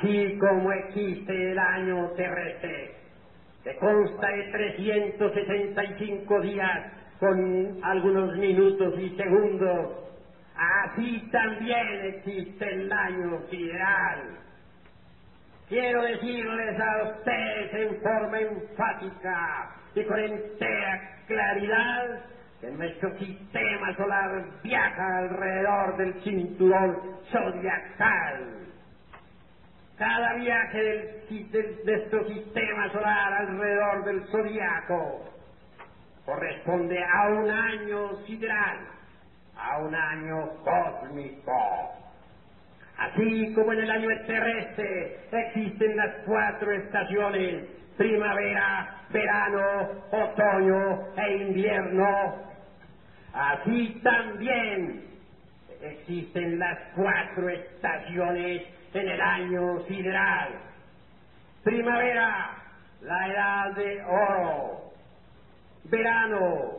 Así 0.04 0.36
como 0.38 0.70
existe 0.70 1.52
el 1.52 1.58
año 1.58 2.10
terrestre, 2.10 2.90
que 3.62 3.74
consta 3.76 4.28
de 4.28 4.42
365 4.52 6.40
días 6.42 6.92
con 7.18 7.78
algunos 7.82 8.36
minutos 8.36 8.98
y 8.98 9.16
segundos, 9.16 9.92
así 10.56 11.26
también 11.32 12.04
existe 12.16 12.70
el 12.70 12.92
año 12.92 13.40
sideral. 13.48 14.40
Quiero 15.70 16.02
decirles 16.02 16.78
a 16.78 17.02
ustedes 17.04 17.74
en 17.74 18.02
forma 18.02 18.40
enfática 18.40 19.70
y 19.94 20.04
con 20.04 20.18
entera 20.18 21.18
claridad 21.26 22.24
que 22.60 22.70
nuestro 22.72 23.18
sistema 23.18 23.96
solar 23.96 24.44
viaja 24.62 25.18
alrededor 25.20 25.96
del 25.96 26.12
cinturón 26.22 26.98
zodiacal 27.32 28.64
cada 29.98 30.34
viaje 30.34 30.82
del, 30.82 31.50
de 31.50 31.80
nuestro 31.84 32.26
sistema 32.28 32.90
solar 32.90 33.32
alrededor 33.32 34.04
del 34.04 34.22
zodiaco 34.28 35.34
corresponde 36.24 36.98
a 37.02 37.28
un 37.28 37.50
año 37.50 38.16
sideral, 38.26 38.78
a 39.56 39.78
un 39.78 39.94
año 39.94 40.50
cósmico. 40.64 41.92
Así 42.96 43.52
como 43.54 43.72
en 43.72 43.80
el 43.80 43.90
año 43.90 44.08
terrestre 44.26 45.18
existen 45.30 45.96
las 45.96 46.14
cuatro 46.24 46.72
estaciones, 46.72 47.64
primavera, 47.96 49.02
verano, 49.10 49.90
otoño 50.10 51.14
e 51.16 51.36
invierno, 51.36 52.36
así 53.32 54.00
también 54.02 55.04
existen 55.82 56.58
las 56.58 56.78
cuatro 56.94 57.48
estaciones 57.48 58.62
en 58.94 59.08
el 59.08 59.20
año 59.20 59.80
sideral. 59.88 60.60
Primavera, 61.64 62.50
la 63.02 63.28
edad 63.28 63.74
de 63.74 64.04
oro. 64.04 64.92
Verano, 65.84 66.78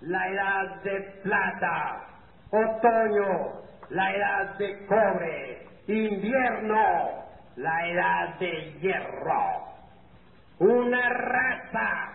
la 0.00 0.28
edad 0.28 0.82
de 0.82 1.00
plata. 1.22 2.06
Otoño, 2.50 3.62
la 3.90 4.14
edad 4.14 4.58
de 4.58 4.86
cobre. 4.86 5.66
Invierno, 5.86 7.24
la 7.56 7.88
edad 7.88 8.38
de 8.38 8.72
hierro. 8.80 9.68
Una 10.58 11.08
raza 11.08 12.12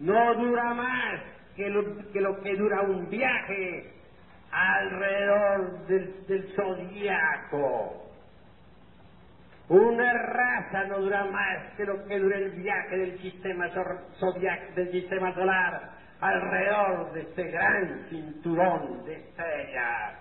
no 0.00 0.34
dura 0.34 0.74
más 0.74 1.20
que 1.56 1.68
lo 1.68 2.40
que, 2.42 2.56
dura 2.56 2.82
un 2.82 3.08
viaje 3.08 3.92
alrededor 4.50 5.86
del, 5.86 6.26
del 6.26 6.54
zodiaco. 6.54 8.07
Una 9.68 10.12
raza 10.14 10.84
no 10.84 10.98
dura 10.98 11.24
más 11.26 11.74
que 11.76 11.84
lo 11.84 12.02
que 12.06 12.18
dura 12.18 12.38
el 12.38 12.52
viaje 12.52 12.96
del 12.96 13.18
sistema 13.20 13.68
zodiac, 14.18 14.74
del 14.74 14.90
sistema 14.90 15.34
solar 15.34 15.90
alrededor 16.20 17.12
de 17.12 17.20
este 17.20 17.44
gran 17.50 18.06
cinturón 18.08 19.04
de 19.04 19.14
estrellas. 19.14 20.18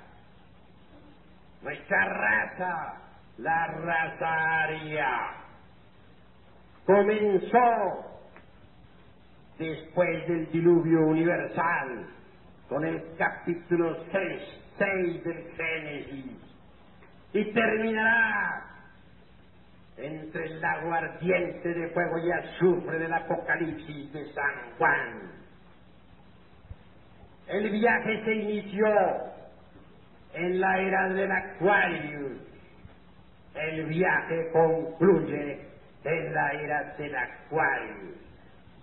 Nuestra 1.62 2.06
raza, 2.06 2.94
la 3.38 3.68
raza 3.68 4.64
aria, 4.64 5.10
comenzó 6.86 8.20
después 9.58 10.28
del 10.28 10.52
diluvio 10.52 11.08
universal 11.08 12.06
con 12.68 12.84
el 12.84 13.02
capítulo 13.18 13.98
6, 14.12 14.42
6 14.78 15.24
del 15.24 15.52
Génesis 15.56 16.48
y 17.34 17.54
terminará 17.54 18.67
entre 19.98 20.46
el 20.46 20.62
lago 20.62 20.94
ardiente 20.94 21.74
de 21.74 21.88
fuego 21.90 22.18
y 22.20 22.32
azufre 22.32 23.00
del 23.00 23.14
Apocalipsis 23.14 24.12
de 24.14 24.26
San 24.34 24.72
Juan. 24.78 25.32
El 27.48 27.70
viaje 27.72 28.24
se 28.24 28.34
inició 28.36 28.88
en 30.34 30.60
la 30.60 30.80
era 30.80 31.10
del 31.10 31.32
Aquarius. 31.32 32.40
El 33.56 33.86
viaje 33.86 34.50
concluye 34.52 35.66
en 36.04 36.34
la 36.34 36.52
era 36.54 36.84
del 36.98 37.16
Aquarius. 37.16 38.18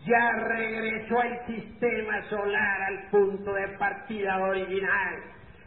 Ya 0.06 0.32
regresó 0.32 1.22
el 1.22 1.46
sistema 1.46 2.22
solar 2.28 2.82
al 2.82 3.10
punto 3.10 3.54
de 3.54 3.68
partida 3.78 4.38
original 4.38 5.22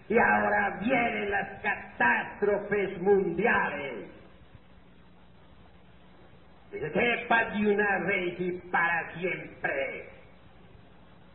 y 0.09 0.17
ahora 0.17 0.77
vienen 0.79 1.31
las 1.31 1.49
catástrofes 1.61 2.99
mundiales. 3.01 4.16
Sepa 6.71 7.45
de 7.45 7.73
una 7.73 7.99
vez 7.99 8.39
y 8.39 8.51
para 8.69 9.13
siempre 9.13 10.09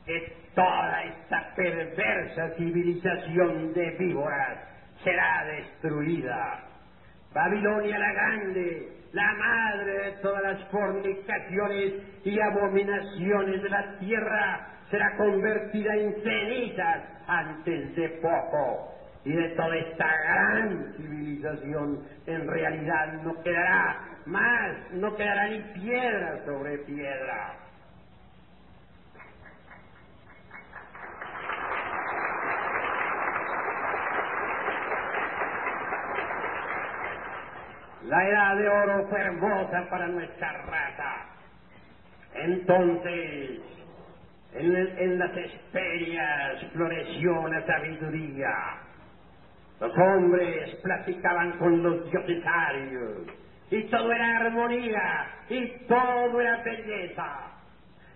que 0.05 0.33
toda 0.55 1.05
esta 1.05 1.55
perversa 1.55 2.51
civilización 2.57 3.73
de 3.73 3.91
víboras 3.99 4.59
será 5.03 5.45
destruida. 5.45 6.61
Babilonia 7.33 7.99
la 7.99 8.13
Grande, 8.13 8.89
la 9.13 9.35
madre 9.35 9.93
de 9.93 10.11
todas 10.23 10.43
las 10.43 10.69
fornicaciones 10.69 11.95
y 12.25 12.39
abominaciones 12.39 13.63
de 13.63 13.69
la 13.71 13.99
tierra, 13.99 14.69
será 14.91 15.17
convertida 15.17 15.95
en 15.97 16.15
cenizas 16.23 17.05
antes 17.27 17.97
de 17.97 18.09
poco. 18.21 18.89
Y 19.25 19.33
de 19.33 19.49
toda 19.51 19.77
esta 19.77 20.07
gran 20.07 20.95
civilización 20.97 22.05
en 22.27 22.49
realidad 22.49 23.23
no 23.23 23.41
quedará 23.43 24.12
más, 24.27 24.93
no 24.93 25.15
quedará 25.17 25.49
ni 25.49 25.61
piedra 25.75 26.45
sobre 26.45 26.79
piedra. 26.79 27.55
La 38.05 38.29
edad 38.29 38.57
de 38.57 38.69
oro 38.69 39.07
fue 39.09 39.21
hermosa 39.21 39.89
para 39.89 40.07
nuestra 40.09 40.53
raza. 40.67 41.15
Entonces, 42.35 43.61
en, 44.55 45.19
las 45.19 45.37
esperias 45.37 46.67
floreció 46.73 47.49
la 47.49 47.65
sabiduría. 47.65 48.55
Los 49.81 49.93
hombres 49.97 50.75
platicaban 50.83 51.53
con 51.59 51.83
los 51.83 52.11
diosesarios 52.11 53.42
y 53.73 53.85
todo 53.85 54.13
era 54.13 54.37
armonía 54.37 55.27
y 55.49 55.67
todo 55.89 56.41
era 56.41 56.63
belleza. 56.63 57.53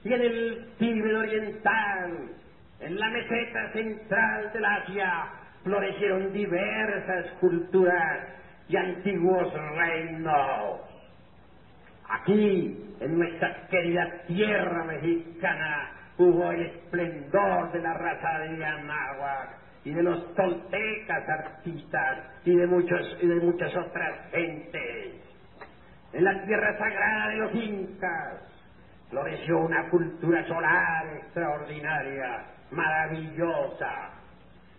Y 0.04 0.12
en 0.12 0.20
el 0.20 0.68
Tíbet 0.78 1.16
oriental, 1.16 2.28
en 2.80 3.00
la 3.00 3.10
meseta 3.10 3.72
central 3.72 4.52
del 4.52 4.64
Asia, 4.66 5.24
florecieron 5.64 6.30
diversas 6.32 7.32
culturas 7.40 8.28
y 8.68 8.76
antiguos 8.76 9.50
reinos. 9.76 10.80
Aquí, 12.06 12.76
en 13.00 13.18
nuestra 13.18 13.66
querida 13.68 14.24
tierra 14.26 14.84
mexicana, 14.84 15.90
hubo 16.18 16.52
el 16.52 16.66
esplendor 16.66 17.72
de 17.72 17.80
la 17.80 17.94
raza 17.94 18.38
de 18.40 18.62
Anáhuac 18.62 19.56
y 19.84 19.94
de 19.94 20.02
los 20.02 20.34
toltecas 20.34 21.28
artistas 21.28 22.18
y 22.44 22.54
de, 22.54 22.66
muchos, 22.66 23.18
y 23.22 23.26
de 23.26 23.36
muchas 23.36 23.74
otras 23.74 24.30
gentes. 24.30 25.25
En 26.16 26.24
la 26.24 26.42
tierra 26.46 26.78
sagrada 26.78 27.28
de 27.28 27.36
los 27.36 27.54
incas 27.56 28.40
floreció 29.10 29.58
una 29.58 29.86
cultura 29.90 30.42
solar 30.46 31.06
extraordinaria, 31.14 32.42
maravillosa. 32.70 34.12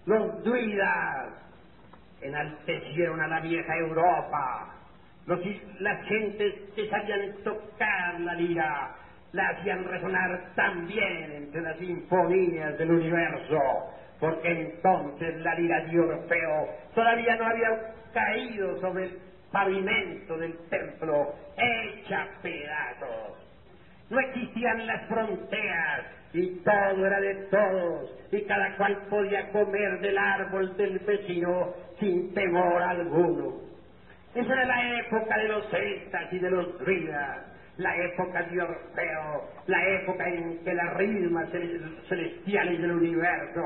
Los 0.08 0.44
druidas 0.44 1.30
enaltecieron 2.22 3.22
a 3.22 3.28
la 3.28 3.40
vieja 3.42 3.72
Europa. 3.76 4.74
Los, 5.28 5.40
las 5.80 6.04
gentes 6.08 6.56
que 6.76 6.90
sabían 6.90 7.36
tocar 7.44 8.20
la 8.22 8.34
lira 8.34 8.96
la 9.32 9.50
hacían 9.50 9.84
resonar 9.84 10.42
también 10.56 11.34
entre 11.34 11.62
las 11.62 11.78
sinfonías 11.78 12.76
del 12.80 12.90
universo, 12.90 13.60
porque 14.20 14.50
entonces 14.50 15.36
la 15.42 15.54
lira 15.54 15.82
de 15.82 16.00
Orfeo 16.00 16.68
todavía 16.96 17.36
no 17.36 17.46
había 17.46 17.94
caído 18.12 18.82
sobre 18.82 19.04
el 19.04 19.27
pavimento 19.58 20.38
del 20.38 20.56
templo, 20.70 21.34
hecha 21.58 22.28
pedazos. 22.44 23.38
No 24.10 24.20
existían 24.20 24.86
las 24.86 25.08
fronteras 25.08 26.06
y 26.32 26.60
todo 26.60 27.06
era 27.06 27.20
de 27.20 27.36
todos 27.50 28.12
y 28.32 28.42
cada 28.44 28.76
cual 28.78 28.98
podía 29.10 29.50
comer 29.50 30.00
del 30.00 30.16
árbol 30.16 30.78
del 30.78 31.00
vecino 31.00 31.74
sin 32.00 32.34
temor 32.36 32.84
alguno. 32.84 33.56
Esa 34.36 34.54
era 34.54 34.66
la 34.66 35.00
época 35.00 35.38
de 35.38 35.48
los 35.48 35.70
celtas 35.72 36.34
y 36.34 36.38
de 36.38 36.52
los 36.52 36.80
druidas, 36.80 37.40
la 37.78 37.96
época 37.98 38.44
de 38.44 38.62
Orfeo, 38.62 39.50
la 39.66 39.88
época 39.90 40.28
en 40.28 40.64
que 40.64 40.74
las 40.76 40.94
ritmas 40.98 41.50
celestiales 42.08 42.80
del 42.80 42.92
universo 42.92 43.62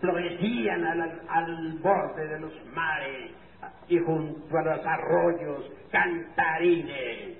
florecían 0.00 0.84
al, 0.84 1.20
al 1.28 1.78
borde 1.80 2.28
de 2.28 2.38
los 2.38 2.52
mares 2.66 3.41
y 3.88 3.98
junto 3.98 4.58
a 4.58 4.62
los 4.62 4.86
arroyos 4.86 5.70
cantarines. 5.90 7.38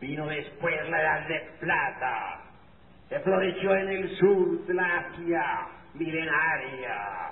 Vino 0.00 0.26
después 0.26 0.88
la 0.90 1.00
edad 1.00 1.28
de 1.28 1.40
plata, 1.60 2.40
que 3.08 3.20
floreció 3.20 3.74
en 3.76 3.88
el 3.88 4.16
sur 4.16 4.66
de 4.66 4.74
la 4.74 4.98
Asia 4.98 5.68
milenaria 5.94 7.30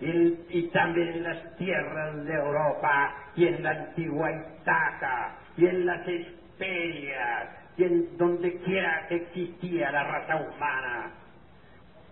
y, 0.00 0.62
también 0.72 1.08
en 1.08 1.22
las 1.22 1.56
tierras 1.56 2.24
de 2.24 2.34
Europa 2.34 3.14
y 3.36 3.46
en 3.46 3.62
la 3.62 3.70
antigua 3.70 4.30
Itaca 4.30 5.34
y 5.56 5.66
en 5.66 5.86
las 5.86 6.06
Esperias 6.06 7.48
y 7.76 7.84
en 7.84 8.16
donde 8.16 8.56
quiera 8.58 9.06
que 9.08 9.16
existía 9.16 9.90
la 9.90 10.04
raza 10.04 10.36
humana. 10.36 11.10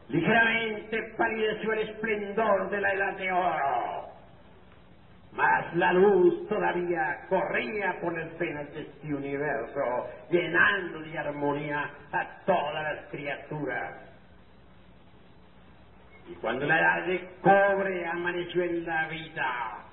Ligeramente 0.08 1.14
palideció 1.16 1.72
el 1.72 1.88
esplendor 1.90 2.70
de 2.70 2.80
la 2.80 2.92
edad 2.92 3.16
de 3.16 3.32
oro, 3.32 4.08
mas 5.32 5.74
la 5.76 5.92
luz 5.92 6.46
todavía 6.48 7.26
corría 7.28 7.98
por 8.00 8.18
el 8.18 8.28
venas 8.38 8.72
de 8.74 8.82
este 8.82 9.14
universo, 9.14 9.80
llenando 10.30 11.00
de 11.00 11.18
armonía 11.18 11.90
a 12.12 12.44
todas 12.44 12.96
las 12.96 13.06
criaturas. 13.10 13.94
Y 16.28 16.34
cuando 16.34 16.66
la 16.66 16.78
edad 16.78 17.06
de 17.06 17.30
cobre 17.40 18.06
amaneció 18.06 18.62
en 18.62 18.84
la 18.84 19.08
vida, 19.08 19.84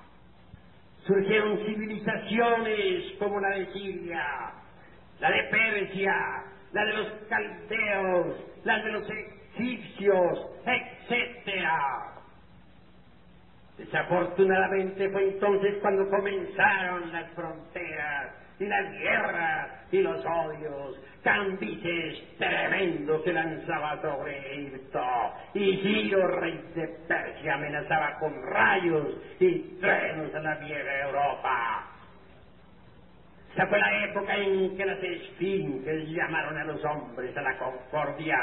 surgieron 1.06 1.58
civilizaciones 1.64 3.12
como 3.18 3.40
la 3.40 3.50
de 3.50 3.66
Siria, 3.72 4.52
la 5.20 5.30
de 5.30 5.42
Persia, 5.44 6.14
la 6.72 6.84
de 6.84 6.92
los 6.92 7.12
caldeos, 7.28 8.36
la 8.64 8.78
de 8.78 8.92
los 8.92 9.08
egipcios, 9.10 10.38
etcétera. 10.66 12.19
Desafortunadamente 13.80 15.08
fue 15.08 15.22
entonces 15.22 15.78
cuando 15.80 16.06
comenzaron 16.10 17.10
las 17.12 17.26
fronteras 17.30 18.30
y 18.58 18.66
las 18.66 18.92
guerras 18.92 19.70
y 19.90 20.02
los 20.02 20.22
odios, 20.26 21.00
Cambises 21.22 22.36
tremendo 22.36 23.22
se 23.24 23.32
lanzaba 23.32 23.98
sobre 24.02 24.36
Egipto, 24.36 25.02
y 25.54 25.78
Ciro, 25.78 26.26
rey 26.26 26.62
de 26.74 26.88
Persia, 27.08 27.54
amenazaba 27.54 28.18
con 28.18 28.42
rayos 28.42 29.14
y 29.38 29.78
trenos 29.80 30.34
a 30.34 30.40
la 30.40 30.54
vieja 30.56 31.00
Europa. 31.06 31.86
Fue 33.66 33.78
la 33.78 34.04
época 34.04 34.36
en 34.36 34.76
que 34.76 34.84
las 34.84 35.02
esfinges 35.02 36.08
llamaron 36.08 36.58
a 36.58 36.64
los 36.64 36.84
hombres 36.84 37.34
a 37.34 37.42
la 37.42 37.56
concordia. 37.56 38.36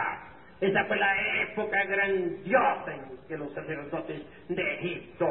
Esa 0.59 0.85
fue 0.85 0.97
la 0.97 1.41
época 1.43 1.83
grandiosa 1.85 2.93
en 2.93 3.17
que 3.27 3.37
los 3.37 3.53
sacerdotes 3.53 4.21
de 4.49 4.73
Egipto 4.75 5.27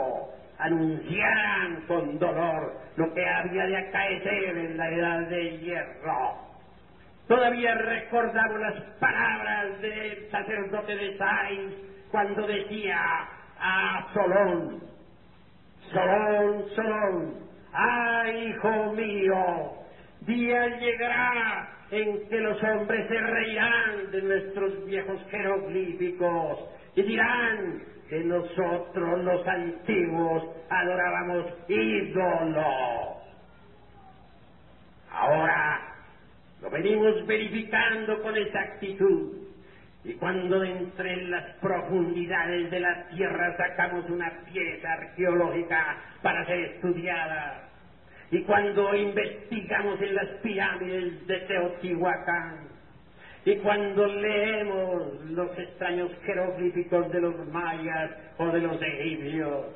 anunciaran 0.58 1.82
con 1.86 2.18
dolor 2.18 2.74
lo 2.96 3.12
que 3.12 3.28
había 3.28 3.66
de 3.66 3.76
acaecer 3.76 4.56
en 4.56 4.76
la 4.76 4.88
edad 4.88 5.20
de 5.28 5.58
hierro. 5.58 6.46
Todavía 7.26 7.74
recordamos 7.74 8.60
las 8.60 8.80
palabras 9.00 9.80
del 9.80 10.30
sacerdote 10.30 10.94
de 10.94 11.18
Sainz 11.18 11.74
cuando 12.10 12.46
decía 12.46 12.98
a 13.58 14.06
Solón, 14.14 14.80
Solón, 15.92 16.64
Solón, 16.76 17.34
¡ay, 17.72 18.48
hijo 18.50 18.92
mío! 18.92 19.72
Día 20.20 20.66
llegará 20.78 21.75
en 21.90 22.28
que 22.28 22.40
los 22.40 22.62
hombres 22.62 23.06
se 23.08 23.20
reirán 23.20 24.10
de 24.10 24.22
nuestros 24.22 24.84
viejos 24.86 25.20
jeroglíficos 25.30 26.58
y 26.94 27.02
dirán 27.02 27.82
que 28.08 28.20
nosotros 28.24 29.24
los 29.24 29.46
antiguos 29.46 30.44
adorábamos 30.68 31.46
ídolos. 31.68 33.16
Ahora 35.10 35.96
lo 36.62 36.70
venimos 36.70 37.26
verificando 37.26 38.22
con 38.22 38.36
exactitud. 38.36 39.46
Y 40.04 40.14
cuando 40.14 40.60
de 40.60 40.70
entre 40.70 41.16
las 41.26 41.56
profundidades 41.56 42.70
de 42.70 42.78
la 42.78 43.08
tierra 43.08 43.56
sacamos 43.56 44.08
una 44.08 44.30
pieza 44.52 44.92
arqueológica 44.92 45.96
para 46.22 46.46
ser 46.46 46.60
estudiada, 46.60 47.65
y 48.30 48.42
cuando 48.42 48.94
investigamos 48.94 50.00
en 50.00 50.14
las 50.14 50.28
pirámides 50.42 51.26
de 51.26 51.38
Teotihuacán, 51.40 52.68
y 53.44 53.54
cuando 53.58 54.06
leemos 54.06 55.24
los 55.26 55.56
extraños 55.56 56.10
jeroglíficos 56.24 57.12
de 57.12 57.20
los 57.20 57.46
mayas 57.48 58.10
o 58.38 58.48
de 58.48 58.60
los 58.60 58.82
egipcios, 58.82 59.66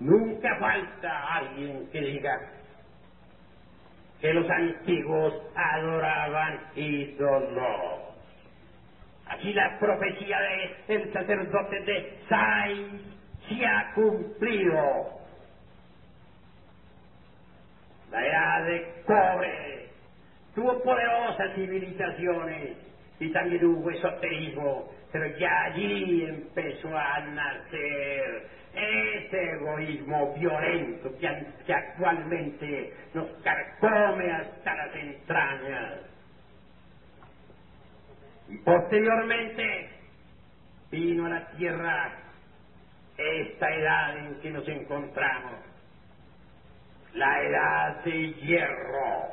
nunca 0.00 0.56
falta 0.58 1.34
alguien 1.34 1.86
que 1.92 2.00
diga 2.00 2.38
que 4.22 4.32
los 4.32 4.48
antiguos 4.48 5.34
adoraban 5.54 6.60
ídolos. 6.74 8.08
Aquí 9.26 9.52
la 9.52 9.78
profecía 9.78 10.38
del 10.88 11.12
sacerdote 11.12 11.80
de 11.80 12.18
Sai 12.28 13.00
se 13.48 13.66
ha 13.66 13.92
cumplido. 13.94 15.17
La 18.10 18.26
edad 18.26 18.64
de 18.64 19.02
cobre 19.06 19.88
tuvo 20.54 20.82
poderosas 20.82 21.54
civilizaciones 21.54 22.76
y 23.20 23.32
también 23.32 23.64
hubo 23.64 23.90
esoterismo, 23.90 24.90
pero 25.12 25.26
ya 25.38 25.64
allí 25.64 26.24
empezó 26.24 26.96
a 26.96 27.20
nacer 27.20 28.48
ese 28.74 29.52
egoísmo 29.52 30.34
violento 30.34 31.10
que, 31.18 31.72
actualmente 31.72 32.92
nos 33.14 33.28
carcome 33.42 34.30
hasta 34.32 34.74
las 34.74 34.94
entrañas. 34.94 36.00
Y 38.48 38.56
posteriormente 38.58 39.90
vino 40.90 41.26
a 41.26 41.30
la 41.30 41.46
tierra 41.52 42.12
esta 43.16 43.74
edad 43.74 44.16
en 44.18 44.40
que 44.40 44.50
nos 44.50 44.66
encontramos, 44.68 45.54
la 47.14 47.42
edad 47.42 48.04
de 48.04 48.32
hierro. 48.34 49.28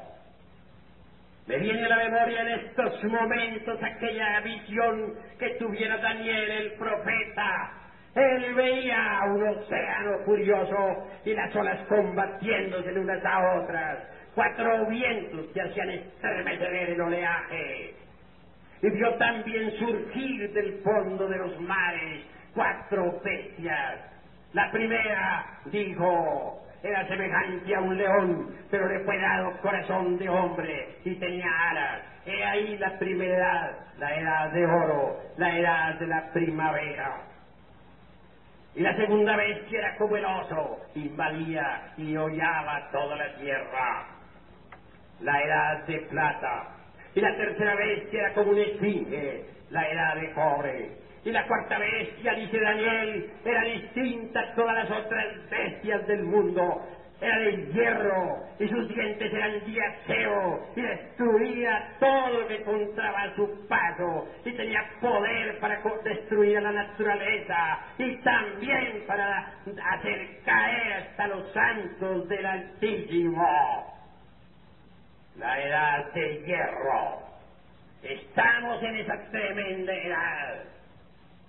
Me 1.47 1.57
viene 1.59 1.85
a 1.85 1.89
la 1.89 1.97
memoria 1.97 2.41
en 2.41 2.47
estos 2.59 3.03
momentos 3.03 3.79
aquella 3.81 4.39
visión 4.41 5.13
que 5.37 5.49
tuviera 5.59 5.97
Daniel 5.97 6.51
el 6.51 6.71
profeta. 6.73 7.71
Él 8.15 8.55
veía 8.55 9.19
un 9.27 9.47
océano 9.47 10.19
furioso 10.25 11.07
y 11.25 11.33
las 11.33 11.55
olas 11.55 11.85
combatiéndose 11.87 12.91
de 12.91 12.99
unas 12.99 13.23
a 13.25 13.59
otras, 13.59 13.99
cuatro 14.33 14.87
vientos 14.87 15.45
que 15.53 15.61
hacían 15.61 15.89
estremecer 15.89 16.73
el 16.89 17.01
oleaje. 17.01 17.93
Y 18.81 18.89
vio 18.89 19.13
también 19.15 19.71
surgir 19.77 20.53
del 20.53 20.81
fondo 20.81 21.27
de 21.27 21.37
los 21.37 21.59
mares 21.61 22.25
cuatro 22.55 23.19
bestias. 23.23 23.99
La 24.53 24.71
primera 24.71 25.45
dijo, 25.65 26.64
era 26.85 27.07
semejante 27.07 27.75
a 27.75 27.81
un 27.81 27.97
león, 27.97 28.55
pero 28.69 28.87
le 28.87 29.03
fue 29.03 29.17
dado 29.19 29.57
corazón 29.61 30.17
de 30.17 30.29
hombre 30.29 30.97
y 31.03 31.15
tenía 31.15 31.47
alas. 31.69 32.03
He 32.25 32.43
ahí 32.43 32.77
la 32.77 32.97
primera 32.99 33.35
edad, 33.35 33.71
la 33.97 34.15
edad 34.15 34.51
de 34.51 34.65
oro, 34.65 35.19
la 35.37 35.57
edad 35.57 35.95
de 35.95 36.07
la 36.07 36.31
primavera. 36.31 37.21
Y 38.75 38.81
la 38.81 38.95
segunda 38.95 39.35
bestia 39.35 39.79
era 39.79 39.95
como 39.97 40.15
el 40.15 40.25
oso, 40.25 40.81
invadía 40.95 41.93
y 41.97 42.15
hollaba 42.15 42.89
toda 42.91 43.15
la 43.15 43.33
tierra. 43.35 44.07
La 45.21 45.41
edad 45.41 45.87
de 45.87 45.99
plata. 46.01 46.67
Y 47.15 47.21
la 47.21 47.35
tercera 47.35 47.75
bestia 47.75 48.19
era 48.19 48.33
como 48.33 48.51
un 48.51 48.59
esfinge, 48.59 49.45
la 49.71 49.89
edad 49.89 50.15
de 50.17 50.33
cobre. 50.33 51.04
Y 51.25 51.31
la 51.31 51.43
cuarta 51.47 51.79
bestia, 51.79 52.35
dice 52.35 52.59
Daniel, 52.59 53.31
era 53.43 53.63
distinta 53.63 54.41
a 54.41 54.53
todas 54.53 54.75
las 54.75 54.91
otras 54.91 55.49
bestias 55.49 56.05
del 56.05 56.21
mundo. 56.21 56.85
Era 57.19 57.39
de 57.39 57.65
hierro 57.73 58.43
y 58.59 58.67
sus 58.67 58.87
dientes 58.89 59.33
eran 59.33 59.53
de 59.65 59.81
acero 59.81 60.67
y 60.75 60.81
destruía 60.81 61.95
todo 61.99 62.41
lo 62.41 62.47
que 62.47 62.57
encontraba 62.57 63.23
a 63.23 63.35
su 63.35 63.67
paso 63.67 64.27
y 64.43 64.51
tenía 64.51 64.83
poder 65.01 65.59
para 65.59 65.81
destruir 66.03 66.57
a 66.57 66.61
la 66.61 66.71
naturaleza 66.73 67.79
y 67.97 68.17
también 68.17 69.03
para 69.07 69.51
hacer 69.93 70.43
caer 70.45 70.93
hasta 70.93 71.27
los 71.27 71.51
santos 71.53 72.29
del 72.29 72.45
Altísimo. 72.45 73.95
La 75.37 75.59
edad 75.59 76.13
de 76.13 76.43
hierro. 76.45 77.19
Estamos 78.03 78.83
en 78.83 78.95
esa 78.97 79.17
tremenda 79.31 79.91
edad. 79.91 80.74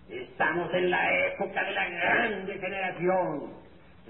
Estamos 0.08 0.72
en 0.72 0.90
la 0.90 1.26
época 1.26 1.64
de 1.64 1.72
la 1.72 1.88
grande 1.88 2.58
generación. 2.58 3.54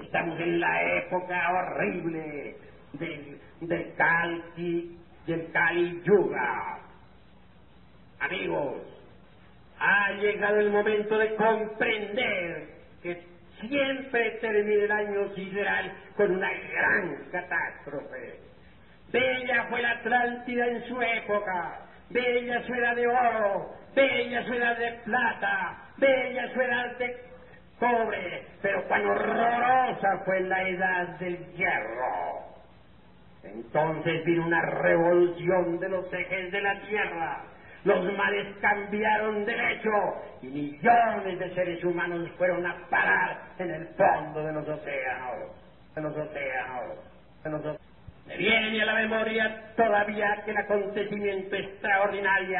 Estamos 0.02 0.38
en 0.40 0.60
la 0.60 0.98
época 0.98 1.52
horrible 1.52 2.56
del, 2.92 3.40
del 3.62 3.94
Kali, 3.94 4.98
del 5.26 5.50
Kali 5.52 6.02
Yuga. 6.04 6.78
Amigos, 8.20 8.82
ha 9.78 10.12
llegado 10.12 10.60
el 10.60 10.70
momento 10.70 11.16
de 11.16 11.34
comprender 11.34 12.68
que 13.02 13.22
siempre 13.60 14.32
termina 14.42 14.84
el 14.84 14.92
año 14.92 15.34
sideral 15.34 15.92
con 16.16 16.30
una 16.30 16.50
gran 16.50 17.16
catástrofe. 17.32 18.40
Bella 19.10 19.66
fue 19.70 19.80
la 19.80 19.92
Atlántida 19.92 20.66
en 20.66 20.84
su 20.84 21.00
época, 21.00 21.80
bella 22.10 22.62
su 22.66 22.74
edad 22.74 22.96
de 22.96 23.06
oro, 23.06 23.74
bella 23.94 24.44
su 24.44 24.52
edad 24.52 24.76
de 24.76 24.92
plata, 25.04 25.85
bella 25.98 26.52
su 26.52 26.60
edad 26.60 26.96
de 26.98 27.16
cobre, 27.78 28.46
pero 28.62 28.84
cuán 28.88 29.06
horrorosa 29.06 30.18
fue 30.24 30.40
la 30.40 30.68
edad 30.68 31.06
del 31.18 31.38
hierro. 31.54 32.46
Entonces 33.42 34.24
vino 34.24 34.46
una 34.46 34.62
revolución 34.62 35.78
de 35.78 35.88
los 35.88 36.12
ejes 36.12 36.52
de 36.52 36.60
la 36.60 36.80
tierra. 36.82 37.42
Los 37.84 38.12
mares 38.14 38.48
cambiaron 38.60 39.44
derecho 39.44 39.90
y 40.42 40.46
millones 40.46 41.38
de 41.38 41.54
seres 41.54 41.84
humanos 41.84 42.28
fueron 42.36 42.66
a 42.66 42.76
parar 42.90 43.40
en 43.58 43.70
el 43.70 43.86
fondo 43.88 44.42
de 44.42 44.52
los 44.52 44.68
océanos, 44.68 45.52
de 45.94 46.02
los 46.02 46.16
océanos, 46.16 46.96
de 47.44 47.50
los 47.50 47.60
océanos. 47.60 47.80
Me 48.26 48.36
viene 48.38 48.82
a 48.82 48.86
la 48.86 48.94
memoria 48.94 49.72
todavía 49.76 50.32
aquel 50.32 50.56
acontecimiento 50.56 51.54
extraordinario 51.54 52.58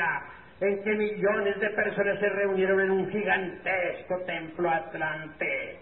en 0.61 0.83
que 0.83 0.95
millones 0.95 1.61
de 1.61 1.71
personas 1.71 2.19
se 2.19 2.29
reunieron 2.29 2.81
en 2.81 2.91
un 2.91 3.11
gigantesco 3.11 4.19
templo 4.27 4.71
atlante. 4.71 5.79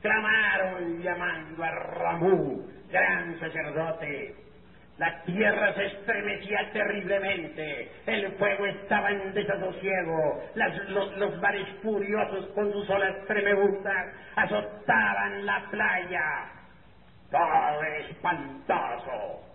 Clamaron 0.00 1.02
llamando 1.02 1.62
a 1.62 1.70
Ramú, 1.70 2.66
gran 2.90 3.38
sacerdote. 3.38 4.34
La 4.96 5.22
tierra 5.22 5.72
se 5.74 5.86
estremecía 5.86 6.72
terriblemente, 6.72 7.88
el 8.06 8.32
fuego 8.32 8.66
estaba 8.66 9.10
en 9.10 9.32
desasosiego, 9.32 10.42
los, 10.56 11.16
los 11.16 11.40
mares 11.40 11.68
furiosos 11.82 12.48
con 12.48 12.72
sus 12.72 12.90
olas 12.90 13.14
tremebundas 13.26 14.08
azotaban 14.34 15.46
la 15.46 15.64
playa. 15.70 16.50
Todo 17.30 17.82
espantoso. 18.10 19.48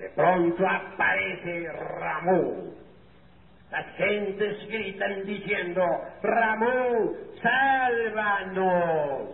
De 0.00 0.08
pronto 0.10 0.66
aparece 0.66 1.70
Ramú. 1.72 2.74
Las 3.70 3.86
gentes 3.96 4.66
gritan 4.66 5.26
diciendo, 5.26 5.84
Ramú, 6.22 7.18
sálvanos. 7.42 9.28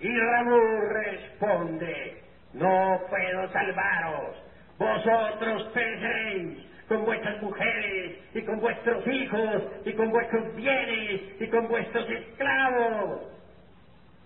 Y 0.00 0.16
Ramú 0.16 0.80
responde, 0.82 2.16
no 2.52 3.00
puedo 3.10 3.50
salvaros, 3.50 4.36
vosotros 4.78 5.64
pereceréis 5.74 6.58
con 6.86 7.04
vuestras 7.04 7.42
mujeres 7.42 8.18
y 8.34 8.42
con 8.42 8.60
vuestros 8.60 9.04
hijos 9.08 9.62
y 9.84 9.92
con 9.94 10.10
vuestros 10.12 10.54
bienes 10.54 11.40
y 11.40 11.48
con 11.48 11.66
vuestros 11.66 12.08
esclavos. 12.08 13.20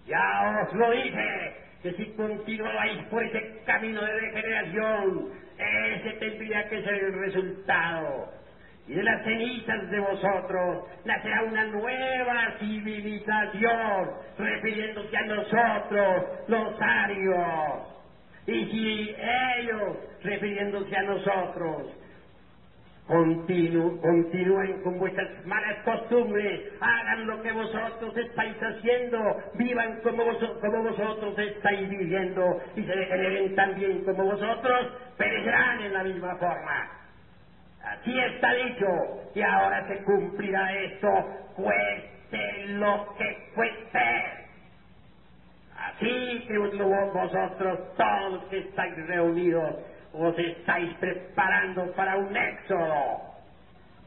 Ya 0.06 0.64
os 0.66 0.74
lo 0.74 0.90
dije, 0.90 1.59
que 1.82 1.92
si 1.94 2.06
continuabais 2.12 3.06
por 3.06 3.24
ese 3.24 3.62
camino 3.64 4.02
de 4.04 4.12
degeneración, 4.12 5.30
ese 5.58 6.12
tendría 6.18 6.68
que 6.68 6.82
ser 6.82 6.94
el 6.94 7.12
resultado. 7.20 8.28
Y 8.86 8.94
de 8.94 9.02
las 9.02 9.22
cenizas 9.24 9.90
de 9.90 10.00
vosotros 10.00 10.84
nacerá 11.04 11.44
una 11.44 11.64
nueva 11.64 12.58
civilización, 12.58 14.10
refiriéndose 14.36 15.16
a 15.16 15.26
nosotros, 15.26 16.24
los 16.48 16.80
arios. 16.80 17.82
Y 18.46 18.64
si 18.66 19.16
ellos, 19.58 19.96
refiriéndose 20.22 20.96
a 20.96 21.02
nosotros, 21.02 21.99
Continu, 23.10 23.98
continúen 23.98 24.78
con 24.82 24.96
vuestras 24.96 25.44
malas 25.44 25.82
costumbres, 25.82 26.62
hagan 26.78 27.26
lo 27.26 27.42
que 27.42 27.50
vosotros 27.50 28.16
estáis 28.16 28.56
haciendo, 28.62 29.18
vivan 29.54 30.00
como, 30.00 30.24
vos, 30.24 30.38
como 30.60 30.82
vosotros 30.84 31.36
estáis 31.36 31.88
viviendo. 31.88 32.40
Y 32.76 32.84
se 32.84 32.94
degeneren 32.94 33.52
también 33.56 34.04
como 34.04 34.26
vosotros, 34.26 34.92
perecerán 35.18 35.80
en 35.80 35.92
la 35.92 36.04
misma 36.04 36.36
forma. 36.36 36.88
Así 37.82 38.16
está 38.16 38.54
dicho, 38.54 38.86
y 39.34 39.42
ahora 39.42 39.84
se 39.88 40.04
cumplirá 40.04 40.72
esto, 40.72 41.08
cueste 41.56 42.66
lo 42.78 43.08
que 43.18 43.38
cueste. 43.52 44.46
Así 45.76 46.44
que 46.46 46.58
vosotros 46.58 47.80
todos 47.96 48.44
que 48.44 48.58
estáis 48.58 48.94
reunidos, 49.08 49.78
os 50.12 50.38
estáis 50.38 50.92
preparando 50.98 51.92
para 51.94 52.16
un 52.16 52.36
éxodo. 52.36 53.22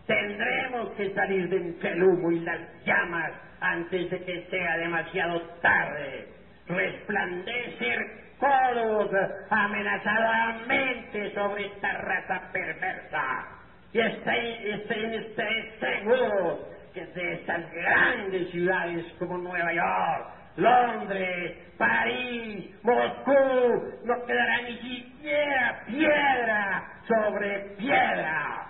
Tendremos 0.05 0.89
que 0.97 1.13
salir 1.13 1.49
de 1.49 1.57
entre 1.57 1.91
el 1.91 2.03
humo 2.03 2.31
y 2.31 2.39
las 2.39 2.59
llamas 2.85 3.31
antes 3.61 4.09
de 4.09 4.19
que 4.25 4.47
sea 4.49 4.77
demasiado 4.77 5.41
tarde. 5.61 6.27
Resplandecer 6.67 7.99
todos 8.39 9.11
amenazadamente 9.49 11.33
sobre 11.33 11.67
esta 11.67 11.93
raza 11.93 12.41
perversa. 12.51 13.47
Y 13.93 13.99
estén 13.99 15.79
seguros 15.79 16.59
que 16.93 17.05
de 17.05 17.33
estas 17.33 17.71
grandes 17.71 18.49
ciudades 18.51 19.05
como 19.19 19.37
Nueva 19.37 19.73
York, 19.73 20.27
Londres, 20.57 21.53
París, 21.77 22.65
Moscú, 22.83 23.83
no 24.03 24.15
quedará 24.25 24.61
ni 24.61 24.77
siquiera 24.77 25.75
piedra 25.85 26.83
sobre 27.07 27.61
piedra. 27.77 28.67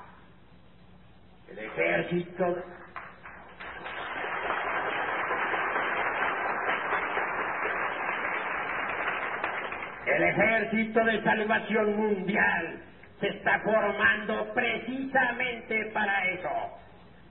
El 1.48 1.60
ejército 1.60 2.58
El 10.06 10.24
ejército 10.24 11.06
de 11.06 11.22
salvación 11.22 11.96
mundial 11.96 12.82
se 13.20 13.28
está 13.30 13.60
formando 13.60 14.50
precisamente 14.54 15.86
para 15.94 16.26
eso, 16.28 16.72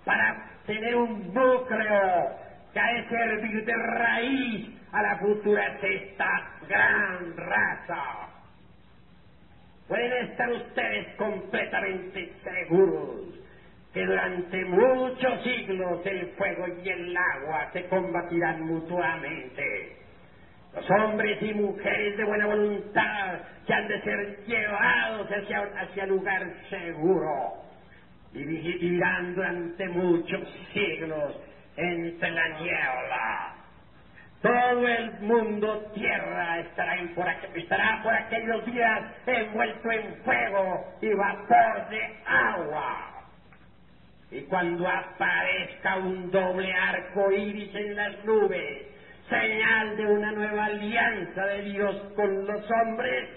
para 0.04 0.36
tener 0.66 0.96
un 0.96 1.32
núcleo 1.32 2.32
de 2.80 3.08
servir 3.08 3.64
de 3.64 3.74
raíz 3.74 4.66
a 4.92 5.02
la 5.02 5.16
futura 5.18 5.78
sexta 5.80 6.26
gran 6.68 7.36
raza. 7.36 8.28
Pueden 9.88 10.12
estar 10.28 10.50
ustedes 10.50 11.14
completamente 11.16 12.32
seguros 12.42 13.20
que 13.92 14.06
durante 14.06 14.64
muchos 14.64 15.42
siglos 15.42 16.00
el 16.06 16.26
fuego 16.28 16.66
y 16.68 16.88
el 16.88 17.14
agua 17.16 17.68
se 17.72 17.86
combatirán 17.88 18.62
mutuamente 18.62 19.96
los 20.74 20.90
hombres 20.90 21.42
y 21.42 21.52
mujeres 21.52 22.16
de 22.16 22.24
buena 22.24 22.46
voluntad 22.46 23.40
que 23.66 23.74
han 23.74 23.86
de 23.88 24.00
ser 24.00 24.38
llevados 24.46 25.28
hacia, 25.28 25.60
hacia 25.76 26.06
lugar 26.06 26.42
seguro 26.70 27.52
y 28.32 28.42
vivirán 28.44 29.34
durante 29.34 29.88
muchos 29.90 30.48
siglos 30.72 31.34
entre 31.76 32.30
la 32.30 32.48
niebla. 32.60 33.54
Todo 34.42 34.88
el 34.88 35.20
mundo 35.20 35.90
tierra 35.94 36.58
estará, 36.58 36.96
por, 37.14 37.26
por 38.02 38.14
aquellos 38.14 38.66
días 38.66 39.02
envuelto 39.24 39.90
en 39.92 40.16
fuego 40.24 40.84
y 41.00 41.14
vapor 41.14 41.88
de 41.90 42.16
agua. 42.26 43.08
Y 44.32 44.40
cuando 44.42 44.88
aparezca 44.88 45.96
un 45.96 46.30
doble 46.30 46.72
arco 46.72 47.30
iris 47.30 47.72
en 47.74 47.94
las 47.94 48.24
nubes, 48.24 48.86
señal 49.28 49.96
de 49.96 50.06
una 50.06 50.32
nueva 50.32 50.64
alianza 50.64 51.46
de 51.46 51.62
Dios 51.62 51.96
con 52.16 52.46
los 52.46 52.68
hombres, 52.70 53.28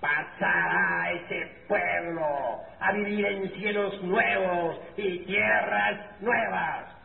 pasará 0.00 1.12
ese 1.12 1.50
pueblo 1.68 2.60
a 2.80 2.92
vivir 2.92 3.26
en 3.26 3.50
cielos 3.52 4.02
nuevos 4.02 4.80
y 4.96 5.18
tierras 5.20 6.20
nuevas. 6.20 6.95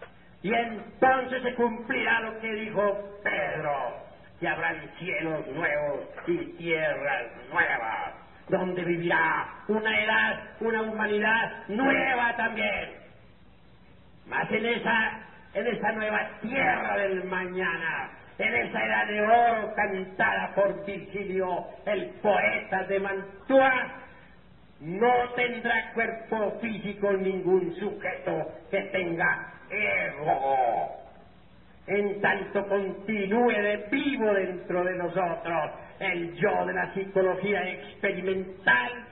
Y 0.43 0.53
entonces 0.53 1.43
se 1.43 1.53
cumplirá 1.55 2.21
lo 2.21 2.39
que 2.39 2.53
dijo 2.53 3.19
Pedro, 3.23 3.97
que 4.39 4.47
habrán 4.47 4.89
cielos 4.97 5.47
nuevos 5.47 6.01
y 6.27 6.37
tierras 6.57 7.27
nuevas, 7.51 8.13
donde 8.49 8.83
vivirá 8.83 9.47
una 9.67 10.03
edad, 10.03 10.39
una 10.59 10.81
humanidad 10.81 11.67
nueva 11.67 12.35
también. 12.35 12.89
Mas 14.27 14.51
en 14.51 14.65
esa 14.65 15.27
en 15.53 15.67
esa 15.67 15.91
nueva 15.91 16.29
tierra 16.41 16.97
del 16.97 17.25
mañana, 17.25 18.09
en 18.37 18.55
esa 18.55 18.85
edad 18.85 19.07
de 19.07 19.21
oro 19.21 19.73
cantada 19.75 20.55
por 20.55 20.85
Virgilio, 20.85 21.65
el 21.85 22.05
poeta 22.21 22.83
de 22.83 22.99
Mantua, 22.99 23.71
no 24.79 25.29
tendrá 25.35 25.91
cuerpo 25.93 26.57
físico 26.61 27.11
ningún 27.13 27.75
sujeto 27.75 28.51
que 28.71 28.81
tenga 28.93 29.53
ego. 29.71 30.97
En 31.87 32.21
tanto 32.21 32.67
continúe 32.67 33.51
de 33.51 33.77
vivo 33.89 34.33
dentro 34.33 34.83
de 34.83 34.95
nosotros 34.95 35.71
el 35.99 36.33
yo 36.35 36.65
de 36.65 36.73
la 36.73 36.93
psicología 36.93 37.61
experimental, 37.69 39.05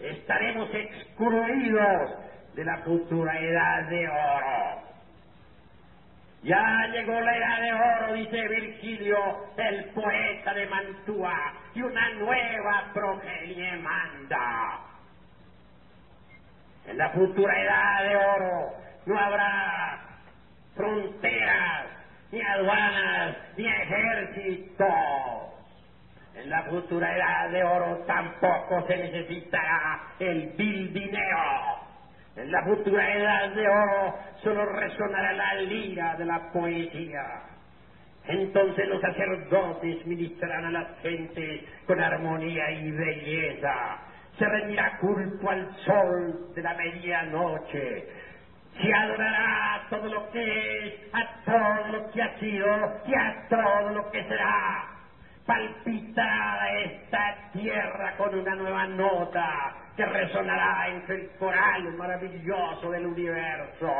estaremos 0.00 0.68
excluidos 0.72 2.10
de 2.54 2.64
la 2.64 2.78
futura 2.78 3.38
edad 3.38 3.88
de 3.88 4.08
oro. 4.08 4.82
Ya 6.42 6.86
llegó 6.92 7.20
la 7.20 7.36
edad 7.36 7.60
de 7.60 7.72
oro, 7.72 8.12
dice 8.14 8.48
Virgilio, 8.48 9.18
el 9.56 9.84
poeta 9.86 10.54
de 10.54 10.66
Mantua, 10.66 11.52
y 11.74 11.82
una 11.82 12.14
nueva 12.14 12.90
progenie 12.94 13.76
manda. 13.76 14.80
En 16.86 16.96
la 16.96 17.10
futura 17.10 17.60
edad 17.60 18.08
de 18.08 18.16
oro 18.16 18.87
no 19.08 19.18
habrá 19.18 20.00
fronteras, 20.76 21.86
ni 22.30 22.40
aduanas, 22.40 23.36
ni 23.56 23.66
ejércitos. 23.66 24.86
En 26.36 26.50
la 26.50 26.62
futura 26.64 27.16
edad 27.16 27.50
de 27.50 27.64
oro 27.64 28.04
tampoco 28.06 28.86
se 28.86 28.96
necesitará 28.96 30.00
el 30.20 30.50
vil 30.56 30.92
dinero 30.92 31.88
en 32.38 32.52
la 32.52 32.62
futura 32.62 33.16
edad 33.16 33.50
de 33.50 33.66
oro 33.66 34.14
solo 34.44 34.64
resonará 34.66 35.32
la 35.32 35.54
lira 35.54 36.14
de 36.14 36.24
la 36.24 36.52
poesía. 36.52 37.24
Entonces 38.26 38.86
los 38.86 39.00
sacerdotes 39.00 40.06
ministrarán 40.06 40.66
a 40.66 40.70
las 40.70 41.00
gentes 41.02 41.62
con 41.84 42.00
armonía 42.00 42.70
y 42.70 42.92
belleza. 42.92 43.98
Se 44.38 44.46
rendirá 44.46 44.98
culto 44.98 45.50
al 45.50 45.74
sol 45.84 46.52
de 46.54 46.62
la 46.62 46.74
medianoche. 46.74 48.06
Se 48.80 48.92
adorará 48.92 49.82
todo 49.90 50.08
lo 50.08 50.30
que 50.30 50.86
es, 50.86 50.94
a 51.12 51.44
todo 51.44 51.88
lo 51.92 52.10
que 52.10 52.22
ha 52.22 52.38
sido 52.38 53.02
y 53.06 53.14
a 53.14 53.46
todo 53.48 53.90
lo 53.90 54.10
que 54.10 54.22
será. 54.24 54.86
Palpitará 55.46 56.70
esta 56.82 57.50
tierra 57.52 58.16
con 58.16 58.38
una 58.38 58.54
nueva 58.54 58.86
nota 58.86 59.74
que 59.96 60.04
resonará 60.04 60.88
entre 60.88 61.16
el 61.16 61.30
coral 61.38 61.92
maravilloso 61.94 62.90
del 62.90 63.06
universo. 63.06 63.92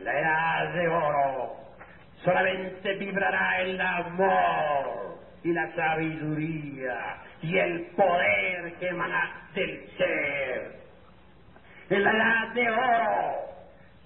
La 0.00 0.20
edad 0.20 0.74
de 0.74 0.88
oro 0.88 1.56
solamente 2.24 2.94
vibrará 2.94 3.60
el 3.60 3.80
amor 3.80 5.18
y 5.42 5.52
la 5.52 5.74
sabiduría 5.74 7.16
y 7.40 7.56
el 7.56 7.86
poder 7.96 8.74
que 8.78 8.88
emana 8.88 9.48
del 9.54 9.88
ser. 9.96 10.07
En 11.90 12.04
la 12.04 12.10
edad 12.10 12.54
de 12.54 12.70
oro 12.70 13.48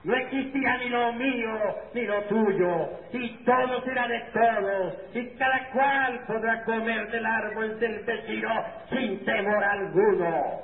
no 0.04 0.14
existirá 0.16 0.78
ni 0.78 0.88
lo 0.88 1.12
mío 1.12 1.58
ni 1.94 2.04
lo 2.06 2.22
tuyo, 2.22 2.90
y 3.12 3.44
todo 3.44 3.82
será 3.82 4.08
de 4.08 4.20
todos, 4.32 4.94
y 5.14 5.26
cada 5.36 5.68
cual 5.70 6.24
podrá 6.26 6.64
comer 6.64 7.10
del 7.10 7.24
árbol 7.24 7.78
del 7.78 8.04
vecino 8.04 8.50
sin 8.90 9.24
temor 9.24 9.62
alguno. 9.62 10.60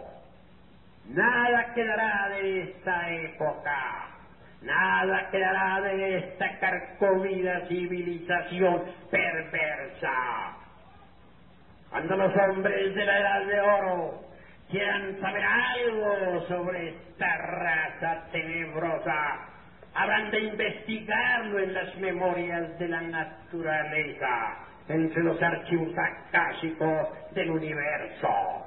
Nada 1.09 1.73
quedará 1.75 2.29
de 2.31 2.63
esta 2.63 3.11
época, 3.11 4.07
nada 4.63 5.31
quedará 5.31 5.81
de 5.83 6.19
esta 6.19 6.59
carcomida 6.59 7.67
civilización 7.69 8.85
perversa. 9.11 10.57
Cuando 11.91 12.17
los 12.17 12.33
hombres 12.37 12.95
de 12.95 13.05
la 13.05 13.19
edad 13.19 13.47
de 13.47 13.61
oro 13.61 14.28
quieran 14.71 15.19
saber 15.21 15.45
algo 15.45 16.47
sobre 16.47 16.91
esta 16.91 17.37
raza 17.39 18.25
tenebrosa, 18.31 19.49
habrán 19.95 20.31
de 20.31 20.41
investigarlo 20.41 21.59
en 21.59 21.75
las 21.75 21.97
memorias 21.97 22.79
de 22.79 22.89
la 22.89 23.01
naturaleza, 23.01 24.57
entre 24.89 25.23
los 25.23 25.41
archivos 25.43 25.93
acásicos 25.97 27.09
del 27.33 27.51
universo. 27.51 28.65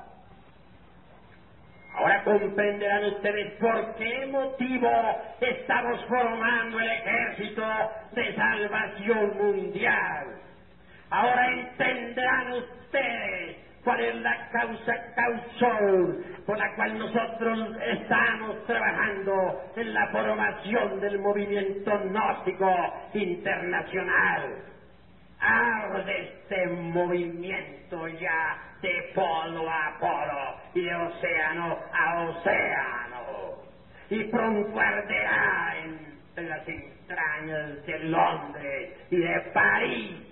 Ahora 1.93 2.23
comprenderán 2.23 3.05
ustedes 3.05 3.53
por 3.59 3.95
qué 3.95 4.25
motivo 4.27 4.89
estamos 5.41 6.03
formando 6.05 6.79
el 6.79 6.87
ejército 6.87 7.63
de 8.13 8.35
salvación 8.35 9.37
mundial. 9.37 10.27
Ahora 11.09 11.51
entenderán 11.51 12.53
ustedes 12.53 13.70
cuál 13.83 14.01
es 14.01 14.15
la 14.15 14.37
causa 14.51 14.93
causal 15.15 16.17
por 16.45 16.57
la 16.57 16.73
cual 16.75 16.97
nosotros 16.97 17.73
estamos 17.87 18.63
trabajando 18.65 19.57
en 19.75 19.93
la 19.93 20.07
formación 20.07 20.99
del 20.99 21.19
movimiento 21.19 21.99
gnóstico 21.99 22.93
internacional. 23.13 24.63
Arde 25.39 26.23
este 26.23 26.67
movimiento 26.69 28.07
ya 28.07 28.57
de 28.81 29.03
polo 29.13 29.69
a 29.69 29.95
polo 29.99 30.55
y 30.73 30.81
de 30.83 30.95
océano 30.95 31.79
a 31.91 32.15
océano. 32.21 33.57
Y 34.09 34.23
pronto 34.25 34.79
arderá 34.79 35.75
entre 35.77 36.47
las 36.47 36.67
entrañas 36.67 37.85
de 37.85 37.99
Londres 37.99 38.89
y 39.09 39.17
de 39.17 39.41
París 39.53 40.30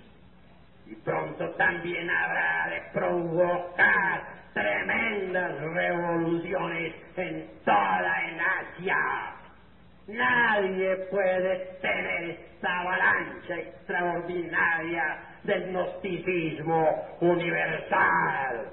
y 0.90 0.96
pronto 0.96 1.50
también 1.52 2.10
habrá 2.10 2.68
de 2.70 2.82
provocar 2.92 4.24
tremendas 4.54 5.60
revoluciones 5.60 6.96
en 7.16 7.48
toda 7.64 8.24
en 8.28 8.42
Asia. 8.42 8.96
Nadie 10.08 10.96
puede 11.12 11.78
tener 11.82 12.24
esta 12.32 12.80
avalancha 12.80 13.56
extraordinaria 13.58 15.20
del 15.44 15.68
gnosticismo 15.72 17.06
universal. 17.22 18.72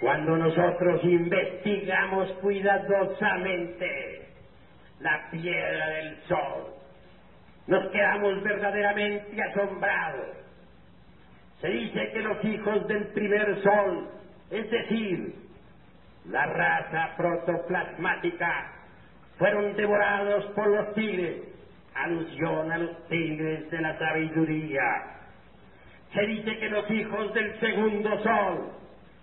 Cuando 0.00 0.38
nosotros 0.38 1.04
investigamos 1.04 2.32
cuidadosamente 2.40 4.26
la 5.00 5.28
piedra 5.30 5.88
del 5.88 6.22
sol, 6.22 6.75
nos 7.66 7.90
quedamos 7.90 8.42
verdaderamente 8.42 9.42
asombrados. 9.42 10.36
Se 11.60 11.68
dice 11.68 12.10
que 12.12 12.20
los 12.20 12.44
hijos 12.44 12.86
del 12.86 13.08
primer 13.08 13.62
sol, 13.62 14.08
es 14.50 14.70
decir, 14.70 15.34
la 16.26 16.46
raza 16.46 17.16
protoplasmática, 17.16 18.72
fueron 19.38 19.74
devorados 19.74 20.44
por 20.54 20.68
los 20.68 20.94
tigres, 20.94 21.42
alusión 21.94 22.70
a 22.70 22.78
los 22.78 23.08
tigres 23.08 23.70
de 23.70 23.80
la 23.80 23.98
sabiduría. 23.98 24.82
Se 26.12 26.22
dice 26.22 26.58
que 26.58 26.68
los 26.68 26.90
hijos 26.90 27.34
del 27.34 27.58
segundo 27.60 28.22
sol, 28.22 28.72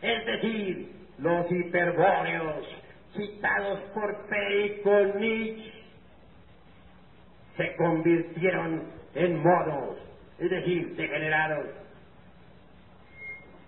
es 0.02 0.26
decir, 0.26 0.92
los 1.20 1.50
hiperbóreos, 1.52 2.68
citados 3.16 3.80
por 3.94 4.28
Perico 4.28 5.18
Nietzsche, 5.18 5.73
se 7.58 7.76
convirtieron 7.76 8.84
en 9.16 9.44
modos, 9.44 9.98
es 10.40 10.50
decir, 10.50 10.96
degenerados, 10.96 11.68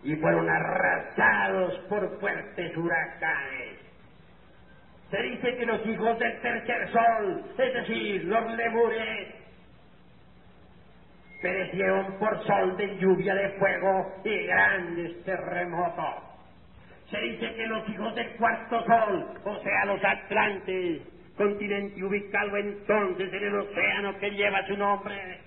y 0.04 0.16
fueron 0.16 0.50
arrasados 0.50 1.78
por 1.90 2.20
fuertes 2.20 2.76
huracanes. 2.78 3.80
Se 5.12 5.22
dice 5.22 5.56
que 5.56 5.66
los 5.66 5.86
hijos 5.86 6.18
del 6.20 6.42
tercer 6.42 6.92
sol, 6.92 7.44
es 7.58 7.74
decir, 7.74 8.24
los 8.26 8.56
lemures, 8.56 9.36
perecieron 11.42 12.14
por 12.18 12.44
sol 12.46 12.76
de 12.78 12.98
lluvia 12.98 13.36
de 13.36 13.50
fuego 13.52 14.16
y 14.24 14.46
grandes 14.48 15.24
terremotos. 15.24 16.24
Se 17.12 17.20
dice 17.20 17.54
que 17.54 17.68
los 17.68 17.88
hijos 17.88 18.16
del 18.16 18.30
cuarto 18.32 18.84
sol, 18.84 19.40
o 19.44 19.60
sea, 19.62 19.86
los 19.86 20.04
atlantes, 20.04 21.02
continente 21.36 22.04
ubicado 22.04 22.58
entonces 22.58 23.32
en 23.34 23.44
el 23.44 23.56
océano 23.56 24.18
que 24.20 24.32
lleva 24.32 24.66
su 24.68 24.78
nombre, 24.78 25.42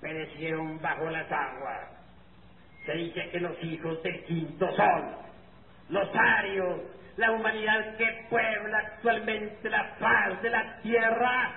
perecieron 0.00 0.80
bajo 0.80 1.10
las 1.10 1.30
aguas. 1.30 1.88
Se 2.86 2.92
dice 2.92 3.28
que 3.30 3.40
los 3.40 3.62
hijos 3.62 4.02
del 4.02 4.24
quinto 4.24 4.74
sol, 4.74 5.14
los 5.90 6.08
arios, 6.14 6.80
la 7.16 7.32
humanidad 7.32 7.96
que 7.96 8.26
puebla 8.30 8.78
actualmente 8.78 9.68
la 9.68 9.96
paz 9.98 10.40
de 10.42 10.50
la 10.50 10.80
tierra, 10.82 11.54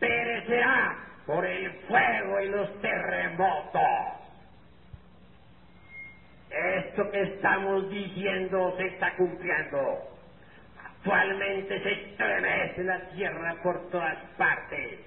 perecerá 0.00 0.96
por 1.26 1.46
el 1.46 1.70
fuego 1.86 2.40
y 2.40 2.48
los 2.48 2.80
terremotos. 2.80 3.82
Esto 6.50 7.10
que 7.10 7.22
estamos 7.22 7.90
diciendo 7.90 8.74
se 8.76 8.86
está 8.86 9.14
cumpliendo. 9.16 10.13
Actualmente 11.04 11.80
se 11.82 11.92
estremece 11.92 12.84
la 12.84 13.00
tierra 13.08 13.56
por 13.62 13.86
todas 13.88 14.18
partes. 14.36 15.00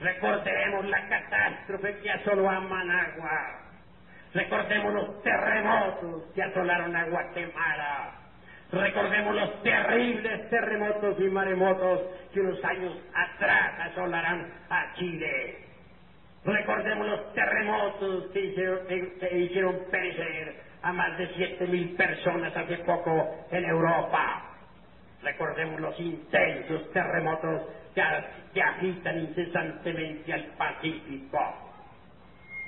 Recordemos 0.00 0.86
la 0.86 1.04
catástrofe 1.06 1.96
que 1.98 2.10
asoló 2.10 2.50
a 2.50 2.60
Managua. 2.60 3.62
Recordemos 4.34 4.92
los 4.94 5.20
terremotos 5.20 6.24
que 6.34 6.42
asolaron 6.42 6.96
a 6.96 7.04
Guatemala. 7.06 8.14
Recordemos 8.72 9.34
los 9.36 9.60
terribles 9.62 10.46
terremotos 10.48 11.18
y 11.20 11.28
maremotos 11.30 12.02
que 12.32 12.40
unos 12.40 12.62
años 12.64 12.96
atrás 13.12 13.74
asolarán 13.78 14.48
a 14.70 14.90
Chile. 14.94 15.60
Recordemos 16.44 17.06
los 17.06 17.32
terremotos 17.32 18.28
que 18.30 18.40
hicieron, 18.42 18.80
que 18.86 19.38
hicieron 19.38 19.80
perecer 19.90 20.56
a 20.82 20.92
más 20.92 21.16
de 21.16 21.28
siete 21.34 21.66
mil 21.68 21.90
personas 21.94 22.56
hace 22.56 22.78
poco 22.78 23.30
en 23.50 23.64
Europa. 23.64 24.44
Recordemos 25.22 25.80
los 25.80 25.98
intensos 26.00 26.90
terremotos 26.90 27.62
que, 27.94 28.60
agitan 28.62 29.20
incesantemente 29.20 30.32
al 30.32 30.44
Pacífico. 30.56 31.38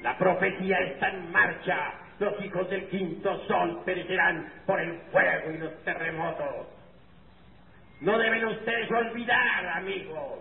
La 0.03 0.17
profecía 0.17 0.79
está 0.81 1.09
en 1.09 1.33
marcha. 1.33 1.95
Los 2.19 2.40
hijos 2.45 2.71
del 2.71 2.87
quinto 2.88 3.45
sol 3.47 3.83
perecerán 3.85 4.53
por 4.67 4.81
el 4.81 4.99
fuego 5.11 5.51
y 5.51 5.59
los 5.59 5.83
terremotos. 5.83 6.69
No 8.01 8.19
deben 8.19 8.45
ustedes 8.45 8.90
olvidar, 8.90 9.67
amigos 9.77 10.40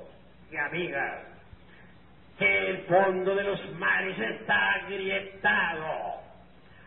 y 0.52 0.58
amigas, 0.58 1.23
que 2.38 2.69
el 2.69 2.78
fondo 2.84 3.36
de 3.36 3.43
los 3.43 3.73
mares 3.73 4.19
está 4.19 4.73
agrietado. 4.73 6.21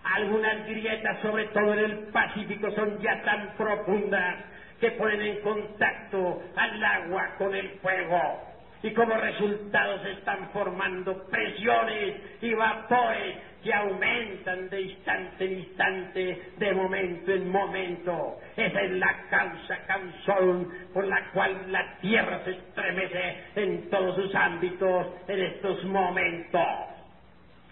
Algunas 0.05 0.65
grietas, 0.67 1.21
sobre 1.21 1.47
todo 1.47 1.73
en 1.73 1.81
el 1.81 1.99
Pacífico, 2.12 2.71
son 2.73 3.01
ya 3.01 3.23
tan 3.23 3.57
profundas 3.57 4.37
que 4.81 4.91
ponen 4.93 5.21
en 5.21 5.41
contacto 5.41 6.43
al 6.57 6.85
agua 6.85 7.35
con 7.39 7.55
el 7.55 7.71
fuego 7.81 8.47
y 8.83 8.93
como 8.93 9.17
resultado 9.17 10.03
se 10.03 10.12
están 10.12 10.51
formando 10.51 11.25
presiones 11.29 12.15
y 12.41 12.55
vapores 12.55 13.37
que 13.62 13.75
aumentan 13.75 14.69
de 14.69 14.81
instante 14.83 15.45
en 15.45 15.59
instante, 15.59 16.43
de 16.57 16.73
momento 16.73 17.33
en 17.33 17.49
momento. 17.49 18.39
Esa 18.57 18.81
es 18.83 18.93
la 18.93 19.27
causa 19.29 19.79
causón 19.87 20.69
por 20.93 21.05
la 21.05 21.31
cual 21.33 21.73
la 21.73 21.99
Tierra 22.01 22.45
se 22.45 22.51
estremece 22.51 23.43
en 23.57 23.91
todos 23.91 24.15
sus 24.15 24.35
ámbitos 24.37 25.07
en 25.27 25.41
estos 25.41 25.85
momentos. 25.85 26.62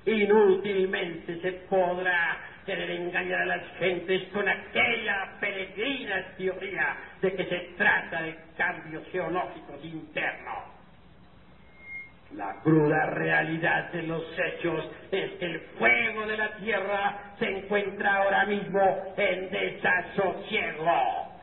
Inútilmente 0.07 1.40
se 1.40 1.53
podrá 1.69 2.38
querer 2.64 2.90
engañar 2.90 3.42
a 3.42 3.46
las 3.46 3.62
gentes 3.79 4.29
con 4.33 4.48
aquella 4.48 5.33
peregrina 5.40 6.24
teoría 6.37 6.96
de 7.20 7.35
que 7.35 7.44
se 7.44 7.59
trata 7.77 8.22
de 8.22 8.37
cambios 8.57 9.05
geológicos 9.11 9.85
internos. 9.85 10.74
La 12.37 12.61
cruda 12.62 13.07
realidad 13.11 13.92
de 13.92 14.03
los 14.03 14.24
hechos 14.37 14.90
es 15.12 15.31
que 15.33 15.44
el 15.44 15.61
fuego 15.79 16.27
de 16.27 16.37
la 16.37 16.57
tierra 16.57 17.35
se 17.38 17.48
encuentra 17.48 18.16
ahora 18.16 18.44
mismo 18.46 19.14
en 19.16 19.50
desasosiego. 19.50 21.35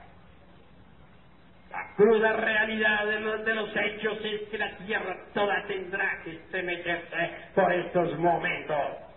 La 1.71 1.95
cruda 1.95 2.33
realidad 2.33 3.05
de 3.05 3.19
los, 3.21 3.45
de 3.45 3.55
los 3.55 3.69
hechos 3.73 4.17
es 4.25 4.49
que 4.49 4.57
la 4.57 4.75
tierra 4.79 5.15
toda 5.33 5.63
tendrá 5.67 6.21
que 6.25 6.31
estremecerse 6.31 7.31
por 7.55 7.71
estos 7.71 8.19
momentos. 8.19 9.10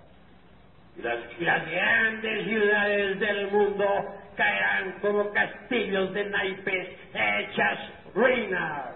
Las, 1.02 1.18
las 1.40 1.70
grandes 1.70 2.44
ciudades 2.44 3.20
del 3.20 3.50
mundo 3.50 3.84
caerán 4.36 4.92
como 5.00 5.32
castillos 5.32 6.12
de 6.14 6.24
naipes 6.24 6.88
hechas 7.12 7.78
ruinas. 8.14 8.94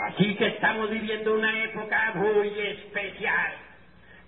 Así 0.00 0.34
que 0.36 0.46
estamos 0.46 0.90
viviendo 0.90 1.34
una 1.34 1.64
época 1.64 2.12
muy 2.14 2.48
especial. 2.48 3.67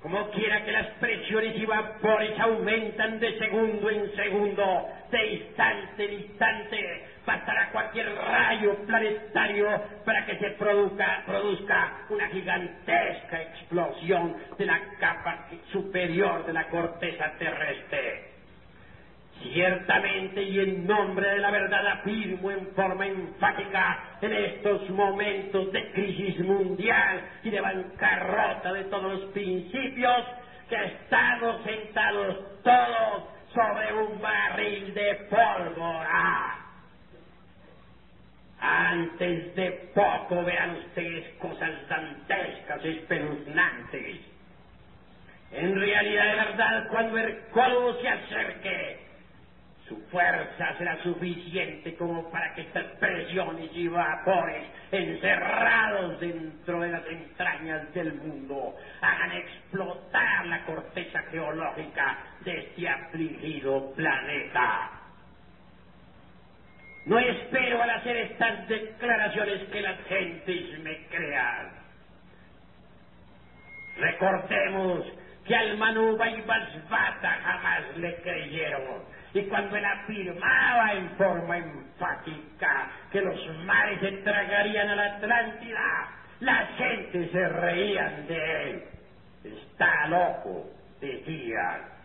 Como 0.03 0.31
quiera 0.31 0.63
que 0.65 0.73
las 0.73 0.87
presiones 0.99 1.57
y 1.59 1.67
vapores 1.67 2.39
aumentan 2.39 3.19
de 3.19 3.37
segundo 3.37 3.91
en 3.91 4.11
segundo, 4.17 4.87
de 5.11 5.27
instante 5.27 6.05
en 6.05 6.13
instante, 6.15 7.05
bastará 7.27 7.69
cualquier 7.71 8.11
rayo 8.15 8.79
planetario 8.87 9.67
para 10.05 10.25
que 10.25 10.39
se 10.39 10.51
produzca, 10.53 11.23
produzca 11.27 11.93
una 12.09 12.29
gigantesca 12.29 13.43
explosión 13.43 14.37
de 14.57 14.67
la 14.67 14.81
capa 14.99 15.45
superior 15.71 16.47
de 16.47 16.53
la 16.55 16.67
corteza 16.69 17.31
terrestre. 17.39 18.30
Ciertamente 19.43 20.43
y 20.43 20.61
en 20.61 20.87
nombre 20.87 21.27
de 21.29 21.39
la 21.39 21.51
verdad 21.51 21.87
afirmo 21.87 22.51
en 22.51 22.67
forma 22.75 23.07
enfática 23.07 24.17
en 24.21 24.33
estos 24.35 24.89
momentos 24.91 25.73
de 25.73 25.93
crisis 25.93 26.39
mundial 26.41 27.23
y 27.43 27.51
de 27.51 27.61
bancarrota 27.61 28.73
de 28.73 28.85
todos 28.85 29.21
los 29.21 29.31
principios 29.33 30.27
que 30.69 30.85
estamos 30.85 31.63
sentados 31.65 32.63
todos 32.63 33.25
sobre 33.55 33.93
un 33.95 34.21
barril 34.21 34.95
de 34.95 35.15
pólvora. 35.31 36.59
Antes 38.61 39.55
de 39.57 39.71
poco 39.95 40.45
vean 40.45 40.77
ustedes 40.77 41.35
cosas 41.39 41.71
dantescas, 41.89 42.85
espeluznantes. 42.85 44.21
En 45.53 45.81
realidad, 45.81 46.25
de 46.27 46.35
verdad, 46.37 46.89
cuando 46.91 47.19
el 47.19 47.41
colmo 47.49 47.95
se 47.95 48.09
acerque, 48.09 49.10
su 49.91 49.97
fuerza 50.09 50.79
será 50.79 51.03
suficiente 51.03 51.97
como 51.97 52.31
para 52.31 52.55
que 52.55 52.61
estas 52.61 52.85
presiones 53.01 53.71
y 53.75 53.89
vapores 53.89 54.65
encerrados 54.93 56.21
dentro 56.21 56.81
de 56.81 56.91
las 56.91 57.05
entrañas 57.09 57.93
del 57.93 58.15
mundo 58.15 58.77
hagan 59.01 59.33
explotar 59.33 60.47
la 60.47 60.65
corteza 60.65 61.23
geológica 61.33 62.19
de 62.45 62.57
este 62.57 62.89
afligido 62.89 63.93
planeta. 63.95 64.93
No 67.07 67.19
espero 67.19 67.83
al 67.83 67.91
hacer 67.91 68.17
estas 68.17 68.69
declaraciones 68.69 69.69
que 69.71 69.83
las 69.83 69.99
gentes 70.07 70.79
me 70.85 71.07
crean. 71.09 71.73
Recordemos 73.97 75.05
que 75.45 75.57
al 75.57 75.77
Manu 75.79 76.17
Basbata 76.17 77.41
jamás 77.43 77.97
le 77.97 78.15
creyeron. 78.23 79.20
Y 79.33 79.43
cuando 79.43 79.77
él 79.77 79.85
afirmaba 79.85 80.93
en 80.95 81.11
forma 81.11 81.59
enfática 81.59 82.91
que 83.13 83.21
los 83.21 83.57
mares 83.65 84.01
se 84.01 84.13
tragarían 84.23 84.89
a 84.89 84.97
la 84.97 85.05
Atlántida, 85.17 86.09
la 86.41 86.67
gente 86.77 87.29
se 87.31 87.49
reían 87.49 88.27
de 88.27 88.71
él. 88.71 88.85
Está 89.45 90.07
loco, 90.09 90.67
decían. 91.01 92.01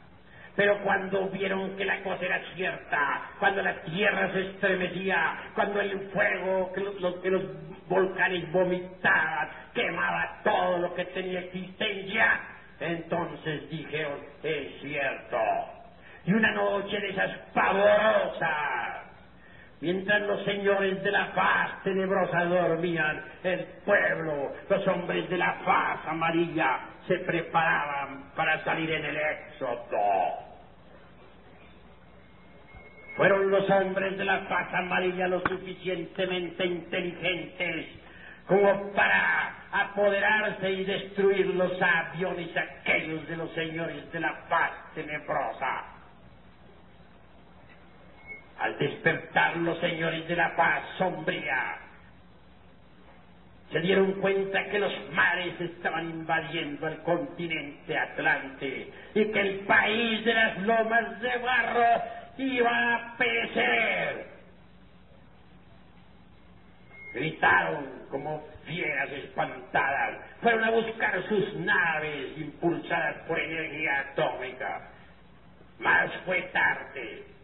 Pero 0.56 0.80
cuando 0.84 1.30
vieron 1.30 1.76
que 1.76 1.84
la 1.84 2.02
cosa 2.02 2.26
era 2.26 2.42
cierta, 2.56 3.22
cuando 3.40 3.62
la 3.62 3.82
tierra 3.82 4.32
se 4.32 4.52
estremecía, 4.52 5.52
cuando 5.54 5.82
el 5.82 6.00
fuego 6.12 6.72
que 6.74 6.82
los, 6.82 7.44
volcanes 7.90 8.52
vomitaban, 8.52 9.50
quemaba 9.74 10.40
todo 10.44 10.80
lo 10.80 10.96
que 10.96 11.06
tenía 11.06 11.40
existencia, 11.42 12.40
entonces 12.80 13.70
dijeron, 13.70 14.20
es 14.44 14.82
cierto. 14.82 15.38
Y 16.26 16.34
una 16.34 16.52
noche 16.54 17.00
de 17.00 17.10
esas 17.10 17.32
pavorosas, 17.54 19.04
mientras 19.80 20.22
los 20.24 20.44
señores 20.44 21.04
de 21.04 21.12
la 21.12 21.26
faz 21.28 21.84
tenebrosa 21.84 22.46
dormían, 22.46 23.24
el 23.44 23.64
pueblo, 23.86 24.54
los 24.68 24.88
hombres 24.88 25.30
de 25.30 25.38
la 25.38 25.54
faz 25.64 26.08
amarilla, 26.08 26.80
se 27.08 27.20
preparaban 27.20 28.32
para 28.36 28.64
salir 28.64 28.90
en 28.90 29.06
el 29.06 29.18
éxodo. 29.18 30.46
Fueron 33.18 33.52
los 33.52 33.70
hombres 33.70 34.18
de 34.18 34.26
la 34.26 34.40
faz 34.40 34.74
amarilla 34.74 35.28
lo 35.28 35.42
suficientemente 35.42 36.66
inteligentes 36.66 37.86
como 38.48 38.92
para 38.94 39.54
apoderarse 39.72 40.72
y 40.72 40.86
destruir 40.86 41.48
los 41.56 41.80
aviones 41.82 42.50
aquellos 42.56 43.28
de 43.28 43.38
los 43.38 43.52
señores 43.54 44.12
de 44.12 44.20
la 44.20 44.34
faz 44.50 44.72
tenebrosa. 44.96 45.95
Al 48.66 48.80
despertar 48.80 49.58
los 49.58 49.78
señores 49.78 50.28
de 50.28 50.36
la 50.36 50.56
paz 50.56 50.82
sombría, 50.98 51.78
se 53.72 53.80
dieron 53.80 54.14
cuenta 54.14 54.68
que 54.72 54.80
los 54.80 54.92
mares 55.12 55.62
estaban 55.62 56.10
invadiendo 56.10 56.88
el 56.88 56.98
continente 57.04 57.96
Atlante 57.96 58.92
y 59.14 59.26
que 59.32 59.40
el 59.40 59.60
país 59.66 60.26
de 60.26 60.34
las 60.34 60.58
lomas 60.58 61.22
de 61.22 61.38
barro 61.38 62.02
iba 62.40 62.96
a 62.96 63.18
perecer. 63.20 64.26
Gritaron 67.14 68.08
como 68.10 68.42
fieras 68.66 69.12
espantadas, 69.12 70.18
fueron 70.42 70.64
a 70.64 70.72
buscar 70.72 71.22
sus 71.30 71.54
naves 71.54 72.36
impulsadas 72.36 73.18
por 73.28 73.40
energía 73.40 74.00
atómica. 74.00 74.82
Mas 75.78 76.12
fue 76.26 76.42
tarde. 76.52 77.35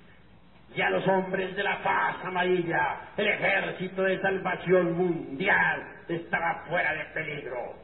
Ya 0.76 0.90
los 0.90 1.06
hombres 1.08 1.56
de 1.56 1.64
la 1.64 1.84
paz 1.84 2.18
amarilla, 2.24 2.98
el 3.18 3.28
ejército 3.28 4.04
de 4.04 4.22
salvación 4.22 4.94
mundial, 4.98 5.84
estaba 6.08 6.64
fuera 6.70 6.94
de 6.94 7.06
peligro. 7.14 7.76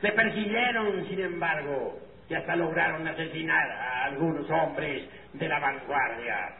Se 0.00 0.12
persiguieron, 0.12 1.06
sin 1.08 1.20
embargo, 1.20 1.98
y 2.28 2.34
hasta 2.34 2.56
lograron 2.56 3.06
asesinar 3.08 3.70
a 3.70 4.04
algunos 4.04 4.48
hombres 4.50 5.08
de 5.32 5.48
la 5.48 5.58
vanguardia. 5.58 6.50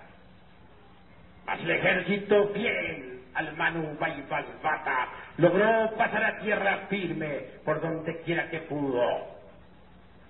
Mas 1.47 1.61
el 1.61 1.71
ejército 1.71 2.49
fiel 2.55 3.21
al 3.35 3.57
Manu 3.57 3.97
Bata 3.99 5.09
logró 5.37 5.95
pasar 5.97 6.25
a 6.25 6.39
tierra 6.39 6.87
firme 6.89 7.41
por 7.65 7.81
donde 7.81 8.21
quiera 8.23 8.51
que 8.51 8.61
pudo. 8.61 9.38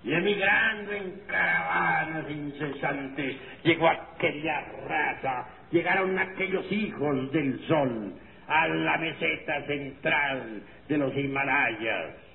Y 0.03 0.13
emigrando 0.13 0.93
en 0.93 1.19
caravanas 1.27 2.29
incesantes, 2.29 3.35
llegó 3.63 3.89
aquella 3.89 4.61
raza, 4.87 5.47
llegaron 5.71 6.17
aquellos 6.17 6.71
hijos 6.71 7.31
del 7.31 7.59
sol 7.67 8.13
a 8.47 8.67
la 8.67 8.97
meseta 8.97 9.61
central 9.65 10.63
de 10.87 10.97
los 10.97 11.15
Himalayas 11.15 12.29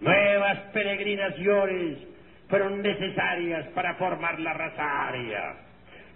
Nuevas 0.00 0.58
peregrinaciones 0.72 1.98
fueron 2.48 2.82
necesarias 2.82 3.66
para 3.74 3.94
formar 3.94 4.40
la 4.40 4.54
raza 4.54 5.08
aria. 5.08 5.56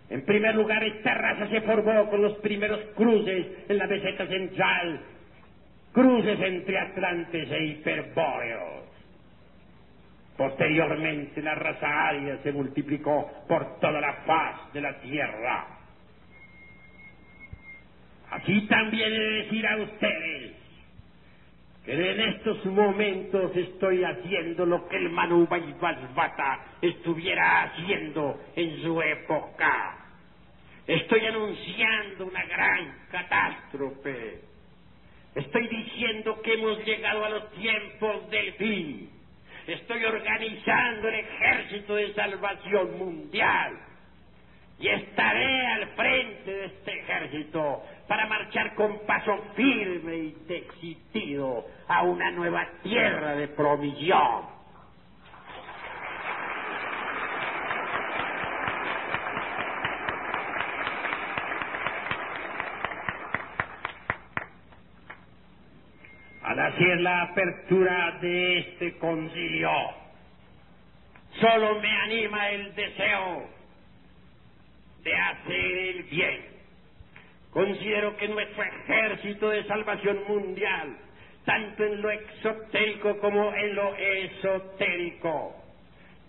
En 0.08 0.24
primer 0.24 0.54
lugar, 0.54 0.82
esta 0.82 1.14
raza 1.14 1.48
se 1.48 1.60
formó 1.60 2.08
con 2.08 2.22
los 2.22 2.34
primeros 2.38 2.80
cruces 2.96 3.46
en 3.68 3.78
la 3.78 3.86
meseta 3.86 4.26
central, 4.26 5.00
cruces 5.92 6.40
entre 6.40 6.78
atlantes 6.78 7.50
e 7.50 7.64
hiperbóreos. 7.66 8.93
Posteriormente, 10.36 11.40
la 11.42 11.54
raza 11.54 12.08
aria 12.08 12.38
se 12.42 12.52
multiplicó 12.52 13.30
por 13.48 13.78
toda 13.78 14.00
la 14.00 14.14
faz 14.26 14.72
de 14.72 14.80
la 14.80 15.00
Tierra. 15.00 15.66
Aquí 18.30 18.62
también 18.62 19.12
he 19.12 19.18
de 19.18 19.30
decir 19.42 19.66
a 19.66 19.76
ustedes 19.76 20.52
que 21.84 21.92
en 21.92 22.20
estos 22.20 22.64
momentos 22.66 23.54
estoy 23.54 24.02
haciendo 24.02 24.66
lo 24.66 24.88
que 24.88 24.96
el 24.96 25.10
Manu 25.10 25.46
Bata 25.46 26.64
estuviera 26.80 27.62
haciendo 27.62 28.40
en 28.56 28.82
su 28.82 29.00
época. 29.02 29.98
Estoy 30.86 31.26
anunciando 31.26 32.26
una 32.26 32.44
gran 32.46 32.94
catástrofe. 33.10 34.40
Estoy 35.34 35.68
diciendo 35.68 36.40
que 36.42 36.54
hemos 36.54 36.84
llegado 36.84 37.24
a 37.24 37.28
los 37.28 37.50
tiempos 37.52 38.30
del 38.30 38.52
fin. 38.54 39.13
Estoy 39.66 40.04
organizando 40.04 41.08
el 41.08 41.14
ejército 41.14 41.94
de 41.94 42.12
salvación 42.14 42.98
mundial. 42.98 43.72
Y 44.78 44.88
estaré 44.88 45.66
al 45.68 45.88
frente 45.94 46.50
de 46.50 46.64
este 46.66 47.00
ejército 47.00 47.82
para 48.08 48.26
marchar 48.26 48.74
con 48.74 49.06
paso 49.06 49.38
firme 49.54 50.16
y 50.16 50.36
decidido 50.46 51.64
a 51.88 52.02
una 52.02 52.30
nueva 52.32 52.68
tierra 52.82 53.36
de 53.36 53.48
provisión. 53.48 54.53
Al 66.44 66.60
hacer 66.60 67.00
la 67.00 67.22
apertura 67.22 68.18
de 68.20 68.58
este 68.58 68.98
concilio, 68.98 69.70
solo 71.40 71.80
me 71.80 71.90
anima 72.02 72.50
el 72.50 72.74
deseo 72.74 73.48
de 75.02 75.14
hacer 75.14 75.78
el 75.88 76.02
bien 76.04 76.54
Considero 77.54 78.16
que 78.16 78.26
nuestro 78.26 78.64
ejército 78.64 79.48
de 79.48 79.64
salvación 79.66 80.24
mundial, 80.26 80.96
tanto 81.44 81.84
en 81.84 82.02
lo 82.02 82.10
exotérico 82.10 83.16
como 83.20 83.54
en 83.54 83.76
lo 83.76 83.94
esotérico, 83.94 85.54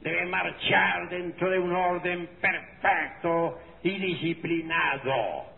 debe 0.01 0.27
marchar 0.27 1.09
dentro 1.09 1.49
de 1.49 1.57
un 1.57 1.73
orden 1.73 2.29
perfecto 2.39 3.59
y 3.81 3.97
disciplinado. 3.97 5.54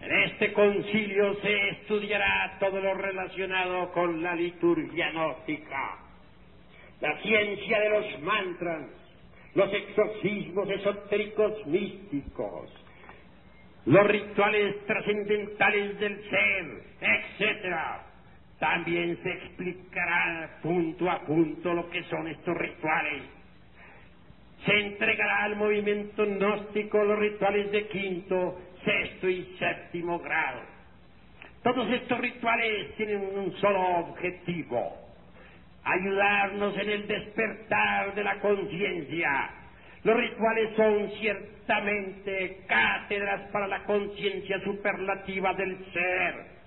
En 0.00 0.12
este 0.12 0.52
concilio 0.52 1.34
se 1.40 1.68
estudiará 1.70 2.56
todo 2.60 2.80
lo 2.80 2.94
relacionado 2.94 3.90
con 3.92 4.22
la 4.22 4.34
liturgia 4.34 5.10
gnóstica, 5.10 5.98
la 7.00 7.18
ciencia 7.20 7.80
de 7.80 7.90
los 7.90 8.20
mantras, 8.20 8.86
los 9.54 9.72
exorcismos 9.72 10.70
esotéricos 10.70 11.66
místicos, 11.66 12.70
los 13.86 14.06
rituales 14.06 14.86
trascendentales 14.86 15.98
del 15.98 16.30
ser, 16.30 16.82
etc. 17.00 17.76
También 18.60 19.18
se 19.22 19.30
explicará 19.30 20.58
punto 20.62 21.10
a 21.10 21.20
punto 21.22 21.74
lo 21.74 21.90
que 21.90 22.04
son 22.04 22.28
estos 22.28 22.56
rituales. 22.56 23.22
Se 24.64 24.72
entregará 24.72 25.44
al 25.44 25.56
movimiento 25.56 26.24
gnóstico 26.24 27.02
los 27.02 27.18
rituales 27.18 27.70
de 27.72 27.86
quinto, 27.88 28.58
sexto 28.88 29.28
y 29.28 29.44
séptimo 29.58 30.18
grado. 30.18 30.60
Todos 31.62 31.90
estos 31.90 32.18
rituales 32.18 32.94
tienen 32.96 33.18
un 33.18 33.52
solo 33.56 33.80
objetivo, 33.98 34.96
ayudarnos 35.84 36.76
en 36.78 36.88
el 36.88 37.06
despertar 37.06 38.14
de 38.14 38.24
la 38.24 38.40
conciencia. 38.40 39.50
Los 40.04 40.16
rituales 40.16 40.70
son 40.76 41.10
ciertamente 41.20 42.60
cátedras 42.66 43.50
para 43.50 43.66
la 43.66 43.82
conciencia 43.84 44.58
superlativa 44.60 45.52
del 45.54 45.76
ser. 45.92 46.58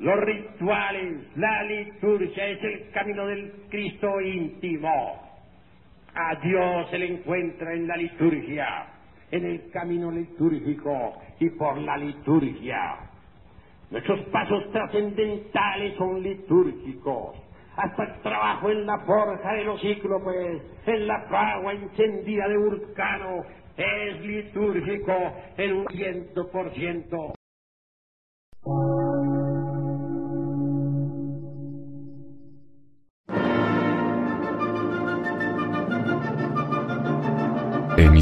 Los 0.00 0.18
rituales, 0.20 1.36
la 1.36 1.62
liturgia 1.62 2.46
es 2.46 2.64
el 2.64 2.90
camino 2.90 3.26
del 3.26 3.52
Cristo 3.70 4.20
íntimo. 4.20 5.22
A 6.14 6.34
Dios 6.36 6.90
se 6.90 6.98
le 6.98 7.06
encuentra 7.06 7.74
en 7.74 7.86
la 7.86 7.96
liturgia, 7.96 8.86
en 9.30 9.44
el 9.44 9.70
camino 9.70 10.10
litúrgico 10.10 11.14
y 11.40 11.50
por 11.50 11.78
la 11.78 11.96
liturgia. 11.96 12.96
Nuestros 13.90 14.20
pasos 14.30 14.70
trascendentales 14.72 15.96
son 15.96 16.22
litúrgicos 16.22 17.36
hasta 17.76 18.04
el 18.04 18.20
trabajo 18.22 18.70
en 18.70 18.86
la 18.86 18.98
forja 19.00 19.52
de 19.52 19.64
los 19.64 19.80
ciclos, 19.80 20.22
pues, 20.24 20.62
en 20.86 21.06
la 21.06 21.20
fragua 21.28 21.72
encendida 21.74 22.48
de 22.48 22.56
Vulcano, 22.56 23.44
es 23.76 24.20
litúrgico 24.22 25.12
en 25.58 25.72
un 25.74 25.86
ciento 25.88 26.50
por 26.50 26.72
ciento. 26.72 27.35